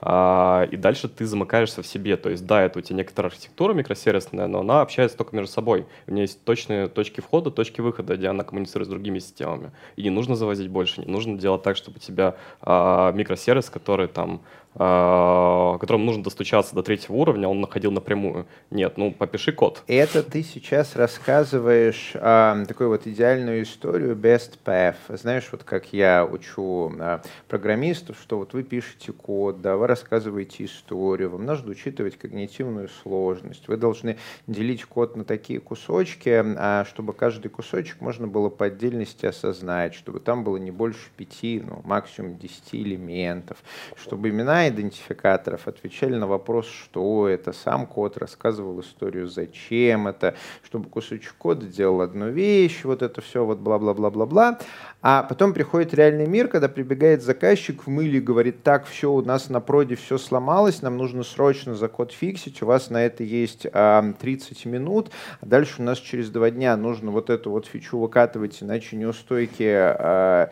[0.00, 2.16] А, и дальше ты замыкаешься в себе.
[2.16, 5.86] То есть, да, это у тебя некоторая архитектура микросервисная, но она общается только между собой.
[6.06, 9.72] У нее есть точные точки входа, точки выхода, где она коммуницирует с другими системами.
[9.96, 14.08] И не нужно завозить больше, не нужно делать так, чтобы у тебя а, микросервис, который
[14.08, 14.40] там
[14.72, 18.46] которому нужно достучаться до третьего уровня, он находил напрямую.
[18.70, 19.82] Нет, ну попиши код.
[19.88, 24.94] Это ты сейчас рассказываешь э, такую вот идеальную историю best path.
[25.08, 30.64] Знаешь, вот как я учу э, программистов, что вот вы пишете код, да, вы рассказываете
[30.66, 33.66] историю, вам нужно учитывать когнитивную сложность.
[33.66, 39.26] Вы должны делить код на такие кусочки, э, чтобы каждый кусочек можно было по отдельности
[39.26, 43.58] осознать, чтобы там было не больше пяти, ну, максимум десяти элементов,
[43.96, 50.88] чтобы имена идентификаторов отвечали на вопрос, что это, сам код рассказывал историю, зачем это, чтобы
[50.88, 54.58] кусочек кода делал одну вещь, вот это все, вот бла-бла-бла-бла-бла.
[55.02, 59.22] А потом приходит реальный мир, когда прибегает заказчик в мыле и говорит, так, все, у
[59.22, 63.24] нас на проде все сломалось, нам нужно срочно за код фиксить, у вас на это
[63.24, 65.10] есть а, 30 минут,
[65.40, 69.70] а дальше у нас через два дня нужно вот эту вот фичу выкатывать, иначе неустойки
[69.72, 70.50] а,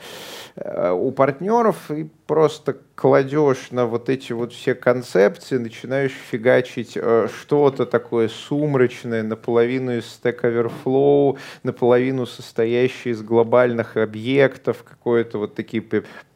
[0.57, 7.29] а, у партнеров, и просто кладешь на вот эти вот все концепции, начинаешь фигачить э,
[7.41, 15.83] что-то такое сумрачное, наполовину из Stack Overflow, наполовину состоящее из глобальных объектов, какое-то вот такие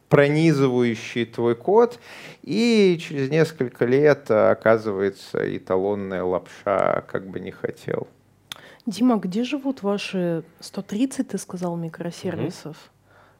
[0.09, 1.99] пронизывающие твой код,
[2.43, 8.07] и через несколько лет оказывается эталонная лапша, как бы не хотел.
[8.85, 12.77] Дима, где живут ваши 130, ты сказал, микросервисов?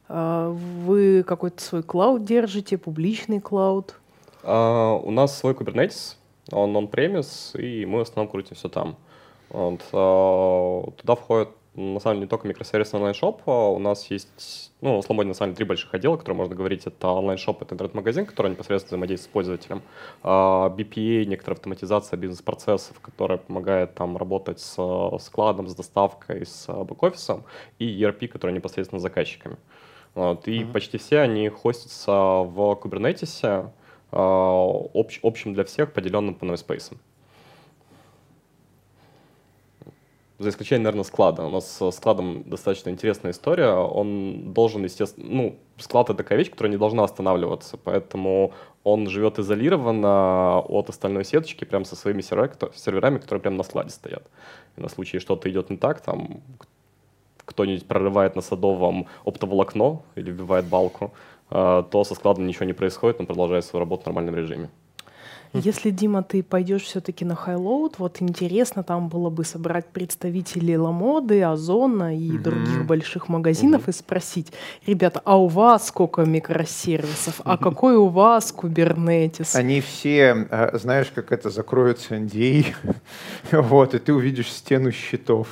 [0.08, 3.94] А, вы какой-то свой клауд держите, публичный клауд?
[4.42, 6.16] Uh, у нас свой Kubernetes,
[6.50, 8.96] он on-premise, и мы в основном крутим все там.
[9.48, 14.72] Вот, uh, туда входит, на самом деле, не только микросервис онлайн-шоп, а у нас есть,
[14.80, 16.86] ну, в Слободе, на самом деле, три больших отдела, которые можно говорить.
[16.86, 19.82] Это онлайн-шоп, это интернет-магазин, который непосредственно взаимодействует с пользователем,
[20.22, 24.76] uh, BPA, некоторая автоматизация бизнес-процессов, которая помогает там работать с
[25.20, 27.42] складом, с доставкой, с бэк-офисом,
[27.80, 29.56] и ERP, который непосредственно с заказчиками.
[30.14, 30.72] Вот, и mm-hmm.
[30.72, 33.72] почти все они хостятся в Kubernetes,
[34.12, 36.96] общ, общим для всех, поделенным по namespace.
[40.38, 41.44] За исключением, наверное, склада.
[41.44, 43.68] У нас с складом достаточно интересная история.
[43.70, 49.38] Он должен, естественно, ну, склад это такая вещь, которая не должна останавливаться, поэтому он живет
[49.38, 54.26] изолированно от остальной сеточки, прямо со своими серверами, которые прямо на складе стоят.
[54.76, 56.42] И на случай что-то идет не так, там
[57.44, 61.12] кто-нибудь прорывает на садовом оптоволокно или вбивает балку,
[61.50, 64.68] э, то со складом ничего не происходит, он продолжает свою работу в нормальном режиме.
[65.54, 71.42] Если, Дима, ты пойдешь все-таки на HighLoad, вот интересно там было бы собрать представителей Ламоды,
[71.42, 72.38] Озона и mm-hmm.
[72.42, 73.90] других больших магазинов mm-hmm.
[73.90, 74.52] и спросить,
[74.84, 79.54] ребята, а у вас сколько микросервисов, а какой у вас Kubernetes?
[79.54, 82.66] Они все, э, знаешь, как это, закроются NDA,
[83.52, 85.46] вот, и ты увидишь стену щитов.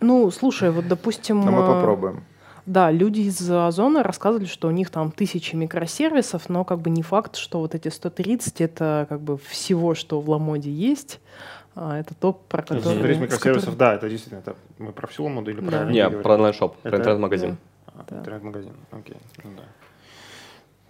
[0.00, 1.40] Ну, слушай, вот, допустим...
[1.44, 2.24] Но мы э, попробуем.
[2.66, 7.02] Да, люди из Озона рассказывали, что у них там тысячи микросервисов, но как бы не
[7.02, 11.20] факт, что вот эти 130 это как бы всего, что в Ламоде есть.
[11.74, 12.80] А, это топ, про который...
[12.80, 13.78] 130 микросервисов, который...
[13.78, 15.70] да, это действительно, это мы про всю Ламоду или про...
[15.70, 15.84] Да.
[15.84, 17.56] Нет, про онлайн-шоп, про интернет-магазин.
[17.86, 18.04] Да.
[18.08, 19.62] А, интернет-магазин, окей, ну да.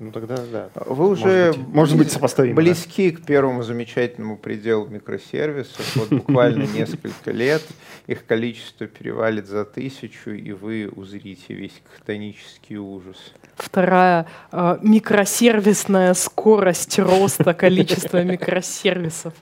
[0.00, 0.70] Ну тогда да.
[0.74, 2.54] Вы уже может быть, может быть.
[2.54, 3.16] Близки да?
[3.16, 5.94] к первому замечательному пределу микросервисов.
[5.94, 7.62] Вот буквально несколько лет
[8.08, 13.32] их количество перевалит за тысячу, и вы узрите весь хтонический ужас.
[13.56, 19.34] Вторая э, микросервисная скорость роста количества микросервисов.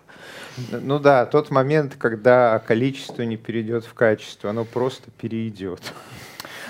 [0.71, 5.81] Ну да, тот момент, когда количество не перейдет в качество, оно просто перейдет.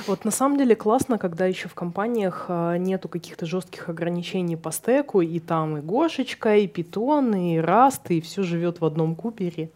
[0.06, 4.72] Вот на самом деле классно, когда еще в компаниях а, нету каких-то жестких ограничений по
[4.72, 9.70] стеку, и там и Гошечка, и Python, и Rust, и все живет в одном купере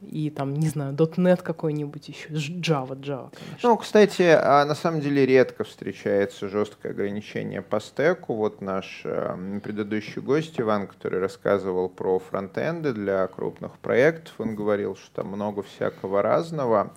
[0.00, 3.68] и там, не знаю, .NET какой-нибудь еще, Java, Java, конечно.
[3.68, 8.34] Ну, кстати, а на самом деле редко встречается жесткое ограничение по стеку.
[8.34, 14.96] Вот наш э, предыдущий гость Иван, который рассказывал про фронтенды для крупных проектов, он говорил,
[14.96, 16.92] что там много всякого разного.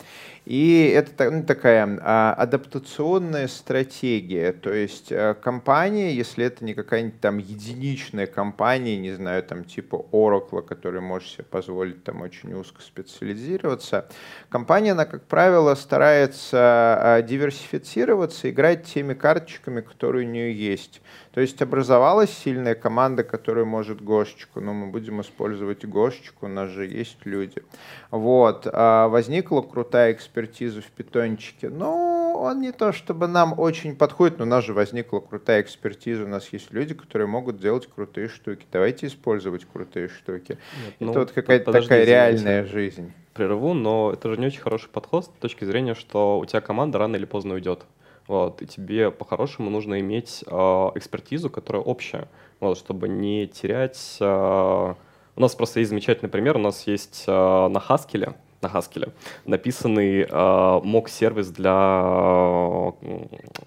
[0.46, 4.54] И это ну, такая а, адаптационная стратегия.
[4.54, 10.04] То есть а, компания, если это не какая-нибудь там единичная компания, не знаю, там типа
[10.12, 14.10] Oracle, который может себе позволить там очень узко специализироваться.
[14.50, 21.02] Компания, она, как правило, старается а, диверсифицироваться, играть теми карточками, которые у нее есть.
[21.34, 26.70] То есть образовалась сильная команда, которая может Гошечку, но мы будем использовать Гошечку, у нас
[26.70, 27.64] же есть люди.
[28.10, 28.68] Вот.
[28.72, 34.44] А возникла крутая экспертиза в питончике, но он не то чтобы нам очень подходит, но
[34.44, 38.66] у нас же возникла крутая экспертиза, у нас есть люди, которые могут делать крутые штуки.
[38.70, 40.58] Давайте использовать крутые штуки.
[40.84, 43.14] Нет, это ну, вот какая-то такая реальная жизнь.
[43.34, 46.98] Прерву, но это же не очень хороший подход с точки зрения, что у тебя команда
[46.98, 47.86] рано или поздно уйдет.
[48.32, 50.54] Вот, и тебе по-хорошему нужно иметь э,
[50.96, 52.30] экспертизу, которая общая,
[52.62, 54.16] вот, чтобы не терять...
[54.22, 54.94] Э,
[55.36, 56.56] у нас просто есть замечательный пример.
[56.56, 59.12] У нас есть э, на Haskell, на Haskell
[59.44, 62.94] написанный э, мок-сервис для,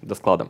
[0.01, 0.47] для склада.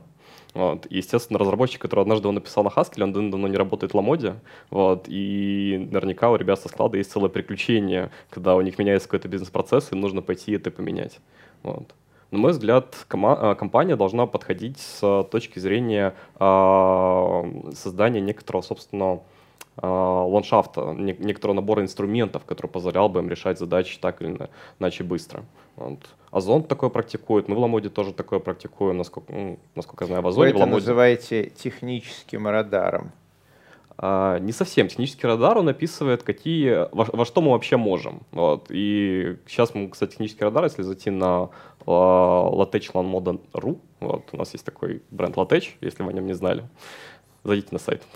[0.53, 0.85] Вот.
[0.85, 4.35] И, естественно, разработчик, который однажды его написал на Haskell, он давно не работает в Ламоде.
[4.69, 5.07] Вот.
[5.09, 9.91] И наверняка у ребят со склада есть целое приключение, когда у них меняется какой-то бизнес-процесс,
[9.91, 11.19] и нужно пойти это поменять.
[11.63, 11.93] Вот.
[12.31, 19.23] На мой взгляд, э, компания должна подходить с точки зрения а, создания некоторого собственного
[19.77, 24.37] а, ландшафта, некоторого набора инструментов, который позволял бы им решать задачи так или
[24.79, 25.43] иначе быстро.
[25.75, 25.99] Вот.
[26.31, 30.27] Озон такое практикует, мы в Ламоде тоже такое практикуем, насколько, ну, насколько я знаю, в
[30.27, 30.45] Озоне.
[30.45, 30.81] Вы это в Ламоде...
[30.81, 33.11] называете техническим радаром.
[33.97, 34.87] А, не совсем.
[34.87, 38.21] Технический радар, он описывает, какие, во, во что мы вообще можем.
[38.31, 38.67] Вот.
[38.69, 41.49] И сейчас мы, кстати, технический радар, если зайти на
[41.85, 46.67] latechlandmodern.ru, вот, у нас есть такой бренд Latech, если вы о нем не знали,
[47.43, 48.03] зайдите на сайт.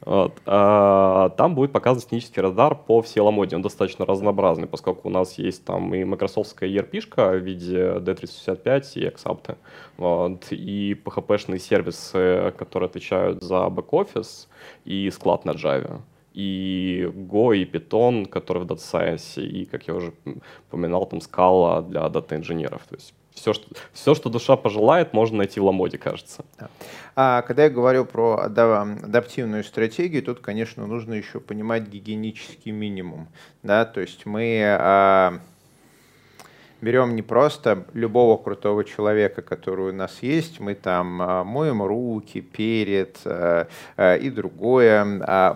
[0.00, 0.42] Вот.
[0.46, 3.54] А, там будет показан технический радар по всей ламоде.
[3.56, 9.06] Он достаточно разнообразный, поскольку у нас есть там и майкрософтская ERP-шка в виде D365 и
[9.06, 9.56] Exapta,
[9.96, 14.48] вот, и PHP-шные сервисы, которые отвечают за бэк-офис
[14.84, 16.00] и склад на Java
[16.34, 20.12] и Go, и Python, который в Data Science, и, как я уже
[20.68, 22.82] упоминал, там Scala для дата-инженеров.
[22.88, 26.44] То есть все что, все, что душа пожелает, можно найти в Ламоде, кажется.
[27.16, 33.28] А когда я говорю про адаптивную стратегию, тут, конечно, нужно еще понимать гигиенический минимум.
[33.62, 33.84] Да?
[33.84, 35.40] То есть мы а,
[36.84, 42.40] берем не просто любого крутого человека, который у нас есть, мы там а, моем руки
[42.40, 43.66] перед а,
[43.96, 45.04] а, и другое,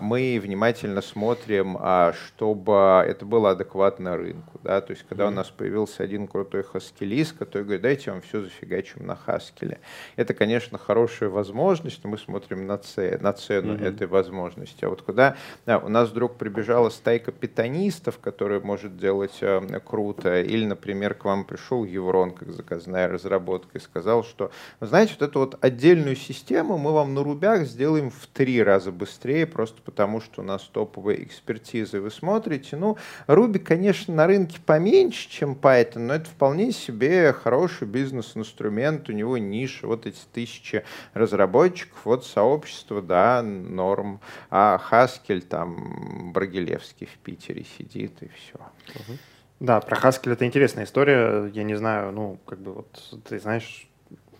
[0.01, 1.77] мы внимательно смотрим,
[2.13, 4.59] чтобы это было адекватно рынку.
[4.63, 4.81] Да?
[4.81, 9.05] То есть, когда у нас появился один крутой хаскелист, который говорит, дайте вам все зафигачим
[9.05, 9.79] на хаскеле.
[10.15, 13.19] Это, конечно, хорошая возможность, но мы смотрим на, ц...
[13.21, 13.87] на цену mm-hmm.
[13.87, 14.85] этой возможности.
[14.85, 20.41] А вот когда да, у нас вдруг прибежала стайка питонистов, которая может делать э, круто,
[20.41, 25.39] или, например, к вам пришел Еврон, как заказная разработка, и сказал, что, знаете, вот эту
[25.39, 30.41] вот отдельную систему мы вам на рубях сделаем в три раза быстрее, просто потому что
[30.41, 31.99] у нас топовые экспертизы.
[31.99, 37.87] Вы смотрите, ну, Ruby, конечно, на рынке поменьше, чем Python, но это вполне себе хороший
[37.87, 46.31] бизнес-инструмент, у него ниша, вот эти тысячи разработчиков, вот сообщество, да, норм, а Haskell там
[46.31, 48.59] Брагилевский в Питере сидит и все.
[48.95, 49.17] Угу.
[49.59, 51.49] Да, про Haskell это интересная история.
[51.53, 53.89] Я не знаю, ну, как бы вот ты знаешь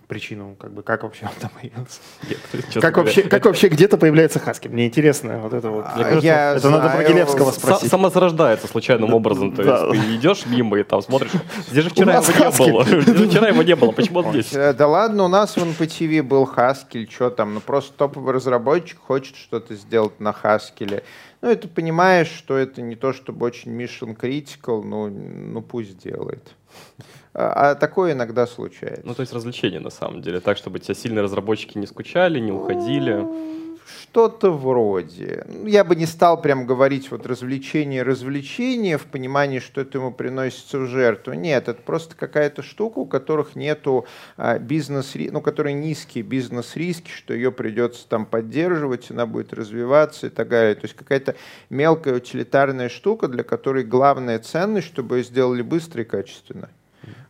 [0.09, 2.01] причину, как бы как вообще он там появился?
[2.27, 2.39] Нет,
[2.81, 4.69] как вообще, как вообще где-то появляется Haskell?
[4.69, 5.85] Мне интересно вот это вот.
[5.95, 7.89] Мне кажется, я это знаю, надо про Гелевского спросить.
[7.89, 9.53] Самозарождается случайным образом.
[9.55, 11.31] То есть ты идешь мимо и там смотришь.
[11.69, 12.83] Здесь же вчера его не было.
[13.29, 13.91] Вчера его не было.
[13.91, 14.51] Почему он здесь?
[14.51, 17.53] Да ладно, у нас в NPTV был Haskell, что там?
[17.53, 21.03] Ну просто топовый разработчик хочет что-то сделать на Haskell.
[21.41, 26.55] Ну, это понимаешь, что это не то, чтобы очень mission critical, но ну пусть делает.
[27.33, 29.03] А, а такое иногда случается.
[29.05, 32.51] Ну, то есть развлечение на самом деле, так, чтобы тебя сильные разработчики не скучали, не
[32.51, 33.25] уходили.
[34.01, 35.45] Что-то вроде.
[35.65, 40.79] Я бы не стал прям говорить вот развлечение, развлечение в понимании, что это ему приносится
[40.79, 41.33] в жертву.
[41.33, 44.05] Нет, это просто какая-то штука, у которых нету
[44.37, 50.29] а, бизнес, ну, которые низкие бизнес-риски, что ее придется там поддерживать, она будет развиваться и
[50.29, 50.75] так далее.
[50.75, 51.35] То есть какая-то
[51.69, 56.69] мелкая утилитарная штука, для которой главная ценность, чтобы ее сделали быстро и качественно.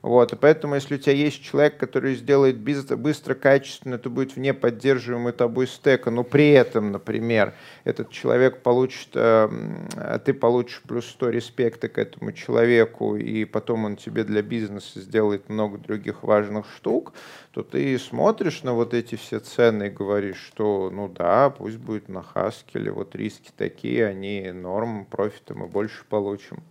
[0.02, 4.38] Вот, и поэтому, если у тебя есть человек, который сделает быстро, быстро качественно, это будет
[4.38, 11.06] вне поддерживаемый тобой стека, но при этом, например, этот человек получит, э, ты получишь плюс
[11.06, 16.66] 100 респекта к этому человеку, и потом он тебе для бизнеса сделает много других важных
[16.78, 17.12] штук,
[17.52, 22.08] то ты смотришь на вот эти все цены и говоришь, что ну да, пусть будет
[22.08, 26.64] на Хаскеле, вот риски такие, они норм, профита мы больше получим.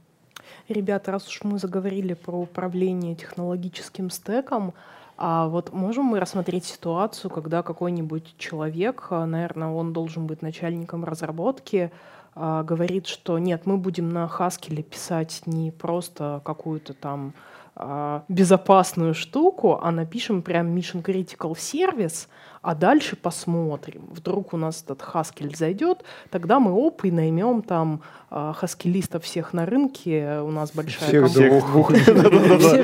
[0.68, 4.74] Ребята, раз уж мы заговорили про управление технологическим стеком,
[5.16, 11.04] а вот можем мы рассмотреть ситуацию, когда какой-нибудь человек, а, наверное, он должен быть начальником
[11.04, 11.90] разработки,
[12.34, 17.32] а, говорит, что нет, мы будем на Haskell писать не просто какую-то там
[18.28, 22.28] безопасную штуку, а напишем прям Mission Critical сервис,
[22.60, 24.08] а дальше посмотрим.
[24.10, 28.00] Вдруг у нас этот Haskell зайдет, тогда мы оп и наймем там
[28.30, 30.40] а, хаскелистов всех на рынке.
[30.42, 31.60] У нас большая Всех компания.
[31.60, 31.92] двух.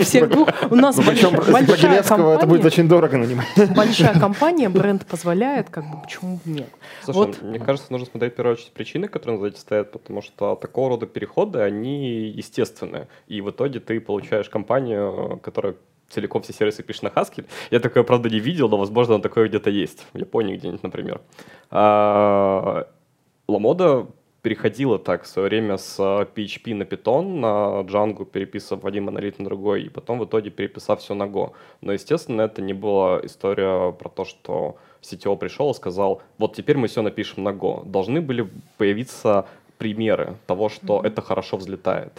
[0.02, 0.48] Всех- двух.
[0.70, 2.66] У нас Ну, большая- по-гелецкому это будет компания.
[2.66, 3.46] очень дорого нанимать.
[3.76, 6.68] Большая компания, бренд позволяет, как бы почему нет.
[7.02, 10.54] Слушай, мне кажется, нужно смотреть в первую очередь причины, которые за этим стоят, потому что
[10.54, 13.08] такого рода переходы, они естественные.
[13.26, 14.83] И в итоге ты получаешь компанию,
[15.42, 15.74] которая
[16.08, 17.46] целиком все сервисы пишет на Haskell.
[17.70, 20.06] Я такое, правда, не видел, но, возможно, такое где-то есть.
[20.12, 21.20] В Японии где-нибудь, например.
[21.70, 22.86] А,
[23.48, 24.06] Ламода
[24.42, 29.46] переходила так в свое время с PHP на Python, на Django, переписав один монолит на
[29.46, 31.52] другой, и потом в итоге переписав все на Go.
[31.80, 36.76] Но, естественно, это не была история про то, что CTO пришел и сказал, вот теперь
[36.76, 37.88] мы все напишем на Go.
[37.88, 39.46] Должны были появиться
[39.78, 42.12] примеры того, что это хорошо взлетает.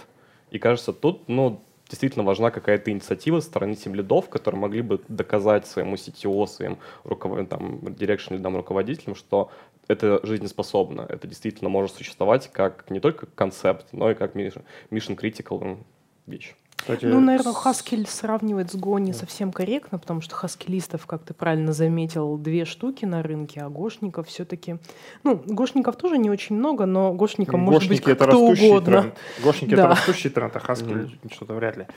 [0.50, 5.02] И кажется, тут, ну, действительно важна какая-то инициатива со стороны тем лидов, которые могли бы
[5.08, 7.50] доказать своему CTO, своим руковод...
[7.50, 9.52] там, direction лидам, руководителям, что
[9.88, 15.78] это жизнеспособно, это действительно может существовать как не только концепт, но и как mission critical
[16.26, 16.56] вещь.
[16.78, 21.24] Кстати, Ну, наверное, с- Haskell сравнивать с Go не совсем корректно, потому что хаскелистов, как
[21.24, 24.76] ты правильно заметил, две штуки на рынке, а гошников все-таки...
[25.24, 29.02] Ну, гошников тоже не очень много, но гошником может быть Гошники это кто растущий угодно.
[29.02, 29.16] тренд.
[29.44, 29.82] Гошники Да.
[29.86, 31.88] это растущий тренд, а Haskell что-то вряд ли.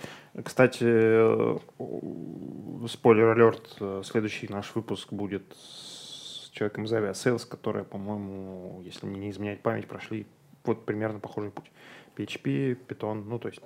[0.44, 1.58] Кстати, э,
[2.88, 9.30] спойлер алерт, следующий наш выпуск будет с человеком из Aviasales, которые, по-моему, если мне не
[9.30, 10.26] изменяет память, прошли
[10.64, 11.70] вот примерно похожий путь.
[12.18, 13.60] PHP, Python, ну, то есть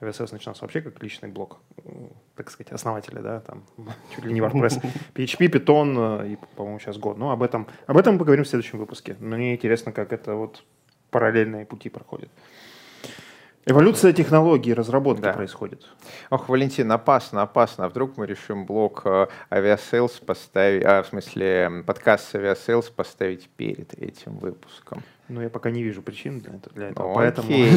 [0.00, 1.58] Aviasales начинался вообще как личный блок,
[2.36, 3.64] так сказать, основателя, да, там,
[4.14, 4.82] чуть ли не WordPress.
[5.14, 7.18] PHP, Python э, и, по-моему, сейчас год.
[7.18, 9.16] Ну, об этом, об этом мы поговорим в следующем выпуске.
[9.18, 10.62] Мне интересно, как это вот
[11.10, 12.30] параллельные пути проходят.
[13.68, 15.32] Эволюция технологий, разработки Да.
[15.32, 15.90] происходит.
[16.30, 17.86] Ох, Валентин, опасно, опасно.
[17.86, 23.48] А вдруг мы решим блок э, Aviasales поставить, а, в смысле подкаст с Aviasales поставить
[23.56, 25.02] перед этим выпуском?
[25.28, 26.74] Но я пока не вижу причин для этого.
[26.74, 27.48] Для этого Ну, поэтому...
[27.48, 27.70] окей.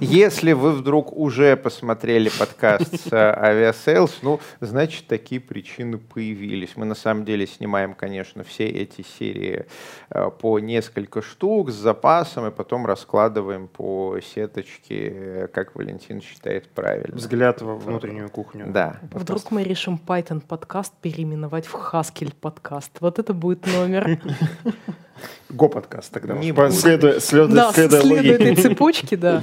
[0.00, 6.76] Если вы вдруг уже посмотрели подкаст с э, Aviasales, ну, значит, такие причины появились.
[6.76, 9.66] Мы на самом деле снимаем, конечно, все эти серии
[10.10, 17.16] э, по несколько штук с запасом, и потом раскладываем по сеточке, как Валентин считает правильно.
[17.16, 18.66] Взгляд во внутреннюю кухню.
[18.68, 18.98] Да.
[19.12, 22.96] Вдруг мы решим Python подкаст переименовать в Haskell подкаст.
[23.00, 24.20] Вот это будет номер.
[25.48, 26.34] Го подкаст тогда.
[26.34, 26.52] Не.
[26.52, 26.70] По-.
[26.70, 29.42] Следуя, следуя, Да, следуя следуя этой цепочке, да.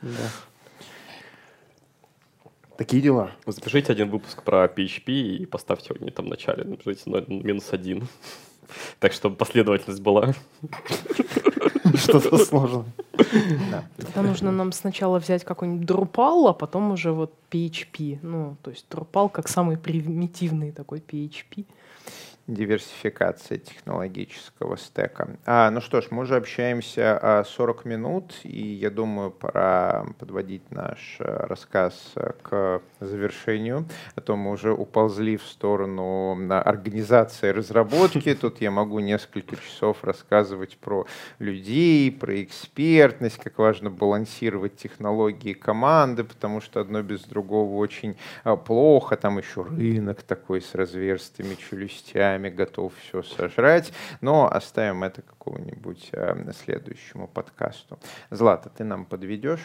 [0.00, 0.08] Да.
[2.76, 3.30] Такие дела.
[3.46, 8.08] Запишите один выпуск про PHP и поставьте его не там в начале, напишите минус один.
[9.00, 10.32] Так, чтобы последовательность была.
[11.94, 12.86] Что-то сложное.
[13.96, 18.20] Тогда нужно нам сначала взять какой-нибудь Drupal, а потом уже вот PHP.
[18.22, 21.66] Ну, то есть Drupal как самый примитивный такой PHP.
[22.46, 25.36] Диверсификация технологического стека.
[25.46, 30.70] А, ну что ж, мы уже общаемся а, 40 минут, и я думаю, пора подводить
[30.70, 33.86] наш а, рассказ а, к завершению.
[34.16, 38.34] А то мы уже уползли в сторону организации разработки.
[38.40, 41.06] Тут я могу несколько часов рассказывать про
[41.38, 48.56] людей, про экспертность, как важно балансировать технологии команды, потому что одно без другого очень а,
[48.56, 49.16] плохо.
[49.16, 53.92] Там еще рынок такой с разверстыми челюстями, готов все сожрать.
[54.20, 57.98] Но оставим это какому-нибудь а, следующему подкасту.
[58.30, 59.64] Злата, ты нам подведешь?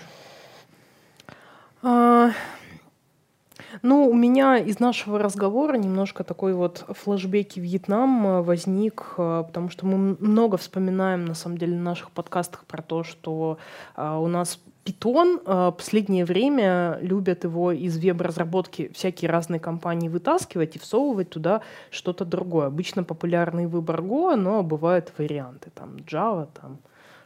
[3.81, 9.69] Ну, у меня из нашего разговора немножко такой вот флешбеки Вьетнам э, возник, э, потому
[9.69, 13.57] что мы много вспоминаем, на самом деле, в наших подкастах про то, что
[13.95, 20.79] а, у нас э, последнее время любят его из веб-разработки всякие разные компании вытаскивать и
[20.79, 21.61] всовывать туда
[21.91, 22.67] что-то другое.
[22.67, 26.77] Обычно популярный выбор Go, но бывают варианты, там Java, там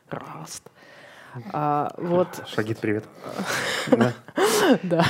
[0.10, 0.71] Rust.
[1.54, 3.06] А, вот Шагит, привет.
[4.84, 5.06] Да.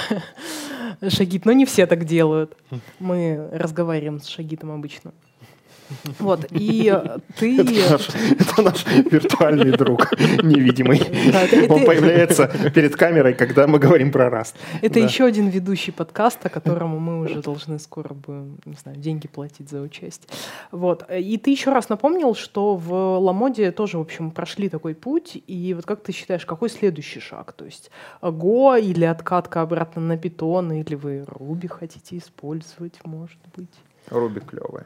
[1.07, 2.57] Шагит, но не все так делают.
[2.99, 5.13] Мы разговариваем с Шагитом обычно.
[6.19, 7.59] Вот, и э, ты...
[7.61, 10.11] Это наш, это наш виртуальный друг,
[10.43, 10.99] невидимый.
[11.31, 14.55] Да, это- Он появляется перед камерой, когда мы говорим про Раст.
[14.81, 14.99] Это Да.
[15.05, 19.81] еще один ведущий подкаста, которому мы уже должны скоро будем, не знаю, деньги платить за
[19.81, 20.27] участие.
[20.71, 21.05] Вот.
[21.11, 25.41] И ты еще раз напомнил, что в Ламоде тоже, в общем, прошли такой путь.
[25.47, 27.53] И вот как ты считаешь, какой следующий шаг?
[27.53, 33.69] То есть Go или откатка обратно на питон, или вы Ruby хотите использовать, может быть?
[34.09, 34.85] Руби клевая.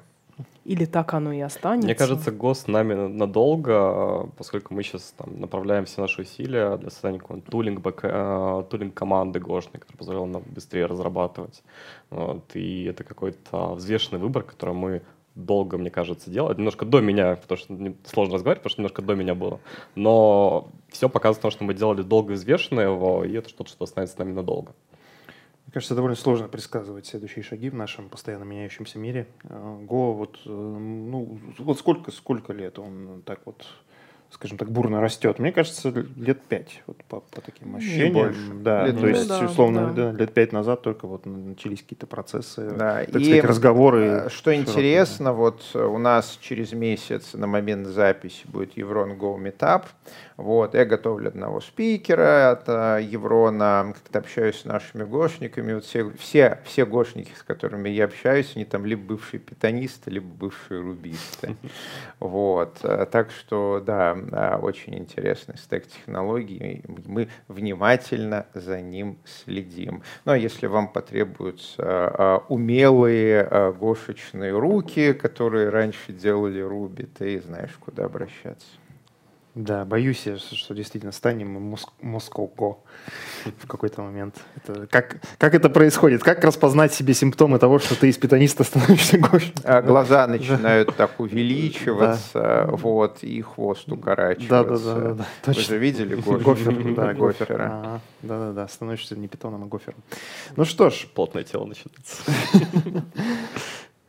[0.66, 1.86] Или так оно и останется?
[1.86, 6.90] Мне кажется, ГОС с нами надолго, поскольку мы сейчас там, направляем все наши усилия для
[6.90, 11.62] создания какой-нибудь тулинг, э, тулинг команды гошной, которая позволяла нам быстрее разрабатывать.
[12.10, 15.02] Вот, и это какой-то взвешенный выбор, который мы
[15.36, 16.58] долго, мне кажется, делать.
[16.58, 19.60] Немножко до меня, потому что сложно разговаривать, потому что немножко до меня было.
[19.94, 23.84] Но все показывает то, что мы делали долго и взвешенно его, и это что-то, что
[23.84, 24.74] останется с нами надолго.
[25.66, 29.28] Мне кажется, довольно сложно предсказывать следующие шаги в нашем постоянно меняющемся мире.
[29.44, 33.66] Э, Го, вот, э, ну, вот сколько, сколько лет он так вот
[34.32, 35.40] скажем так, бурно растет.
[35.40, 38.14] Мне кажется, лет пять, вот по, по таким ощущениям.
[38.14, 38.54] больше.
[38.54, 40.12] Да, лет то есть, да, условно, да.
[40.12, 43.06] Да, лет пять назад только вот начались какие-то процессы, да.
[43.06, 44.06] так и сказать, разговоры.
[44.06, 44.62] Э, что широкие.
[44.62, 49.86] интересно, вот у нас через месяц на момент записи будет Еврон Go Meetup.
[50.38, 52.68] Вот, я готовлю одного спикера от
[53.02, 55.74] Еврона, как-то общаюсь с нашими гошниками.
[55.74, 60.28] Вот все, все, все гошники, с которыми я общаюсь, они там либо бывшие питанисты, либо
[60.28, 61.56] бывшие рубисты.
[62.20, 66.84] Вот, э, так что, да, а, очень интересный стек технологий.
[67.06, 70.04] Мы внимательно за ним следим.
[70.26, 77.42] Ну а если вам потребуются а, умелые а, гошечные руки, которые раньше делали Руби, ты
[77.42, 78.68] знаешь, куда обращаться.
[79.56, 82.80] Да, боюсь, что действительно станем Москоко
[83.46, 84.36] в какой-то момент.
[84.58, 86.24] Это, как, как это происходит?
[86.24, 89.54] Как распознать себе симптомы того, что ты из питаниста становишься гошем?
[89.64, 94.94] А, глаза начинают так увеличиваться, вот, и хвост укорачиваться.
[94.94, 95.26] Да, да, да.
[95.46, 96.94] Вы же видели гофер?
[96.94, 98.02] Да, гофера.
[98.22, 100.00] Да, да, да, становишься не питоном, а гофером.
[100.58, 101.08] Ну что ж.
[101.14, 102.24] Плотное тело начинается.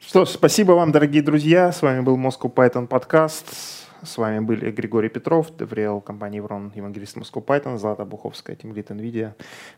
[0.01, 1.73] Что ж, спасибо вам, дорогие друзья.
[1.73, 3.76] С вами был Moscow Python подкаст.
[4.03, 9.33] С вами были Григорий Петров, Девриэл, компания Еврон, евангелист Москва Python, Злата Буховская, тимлит NVIDIA,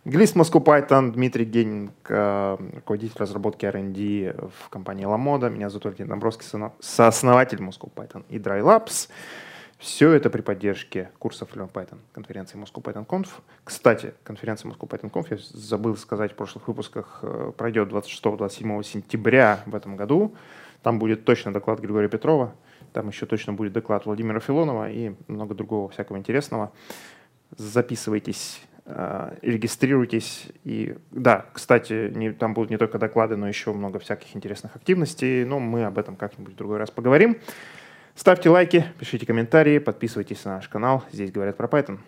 [0.04, 5.48] евангелист Москва Python, Дмитрий Генин, руководитель разработки R&D в компании Ламода.
[5.48, 6.46] Меня зовут Ольга Домбровский,
[6.80, 9.08] сооснователь Москва Python и Dry Labs.
[9.78, 13.28] Все это при поддержке курсов Learn Python, конференции Moscow Python Conf.
[13.62, 19.62] Кстати, конференция Moscow Python Conf, я забыл сказать в прошлых выпусках, э, пройдет 26-27 сентября
[19.66, 20.34] в этом году.
[20.82, 22.54] Там будет точно доклад Григория Петрова.
[22.92, 26.72] Там еще точно будет доклад Владимира Филонова и много другого всякого интересного.
[27.56, 30.46] Записывайтесь, э, регистрируйтесь.
[30.64, 35.44] И да, кстати, не, там будут не только доклады, но еще много всяких интересных активностей.
[35.44, 37.38] Но мы об этом как-нибудь в другой раз поговорим.
[38.14, 41.04] Ставьте лайки, пишите комментарии, подписывайтесь на наш канал.
[41.12, 41.98] Здесь говорят про Python.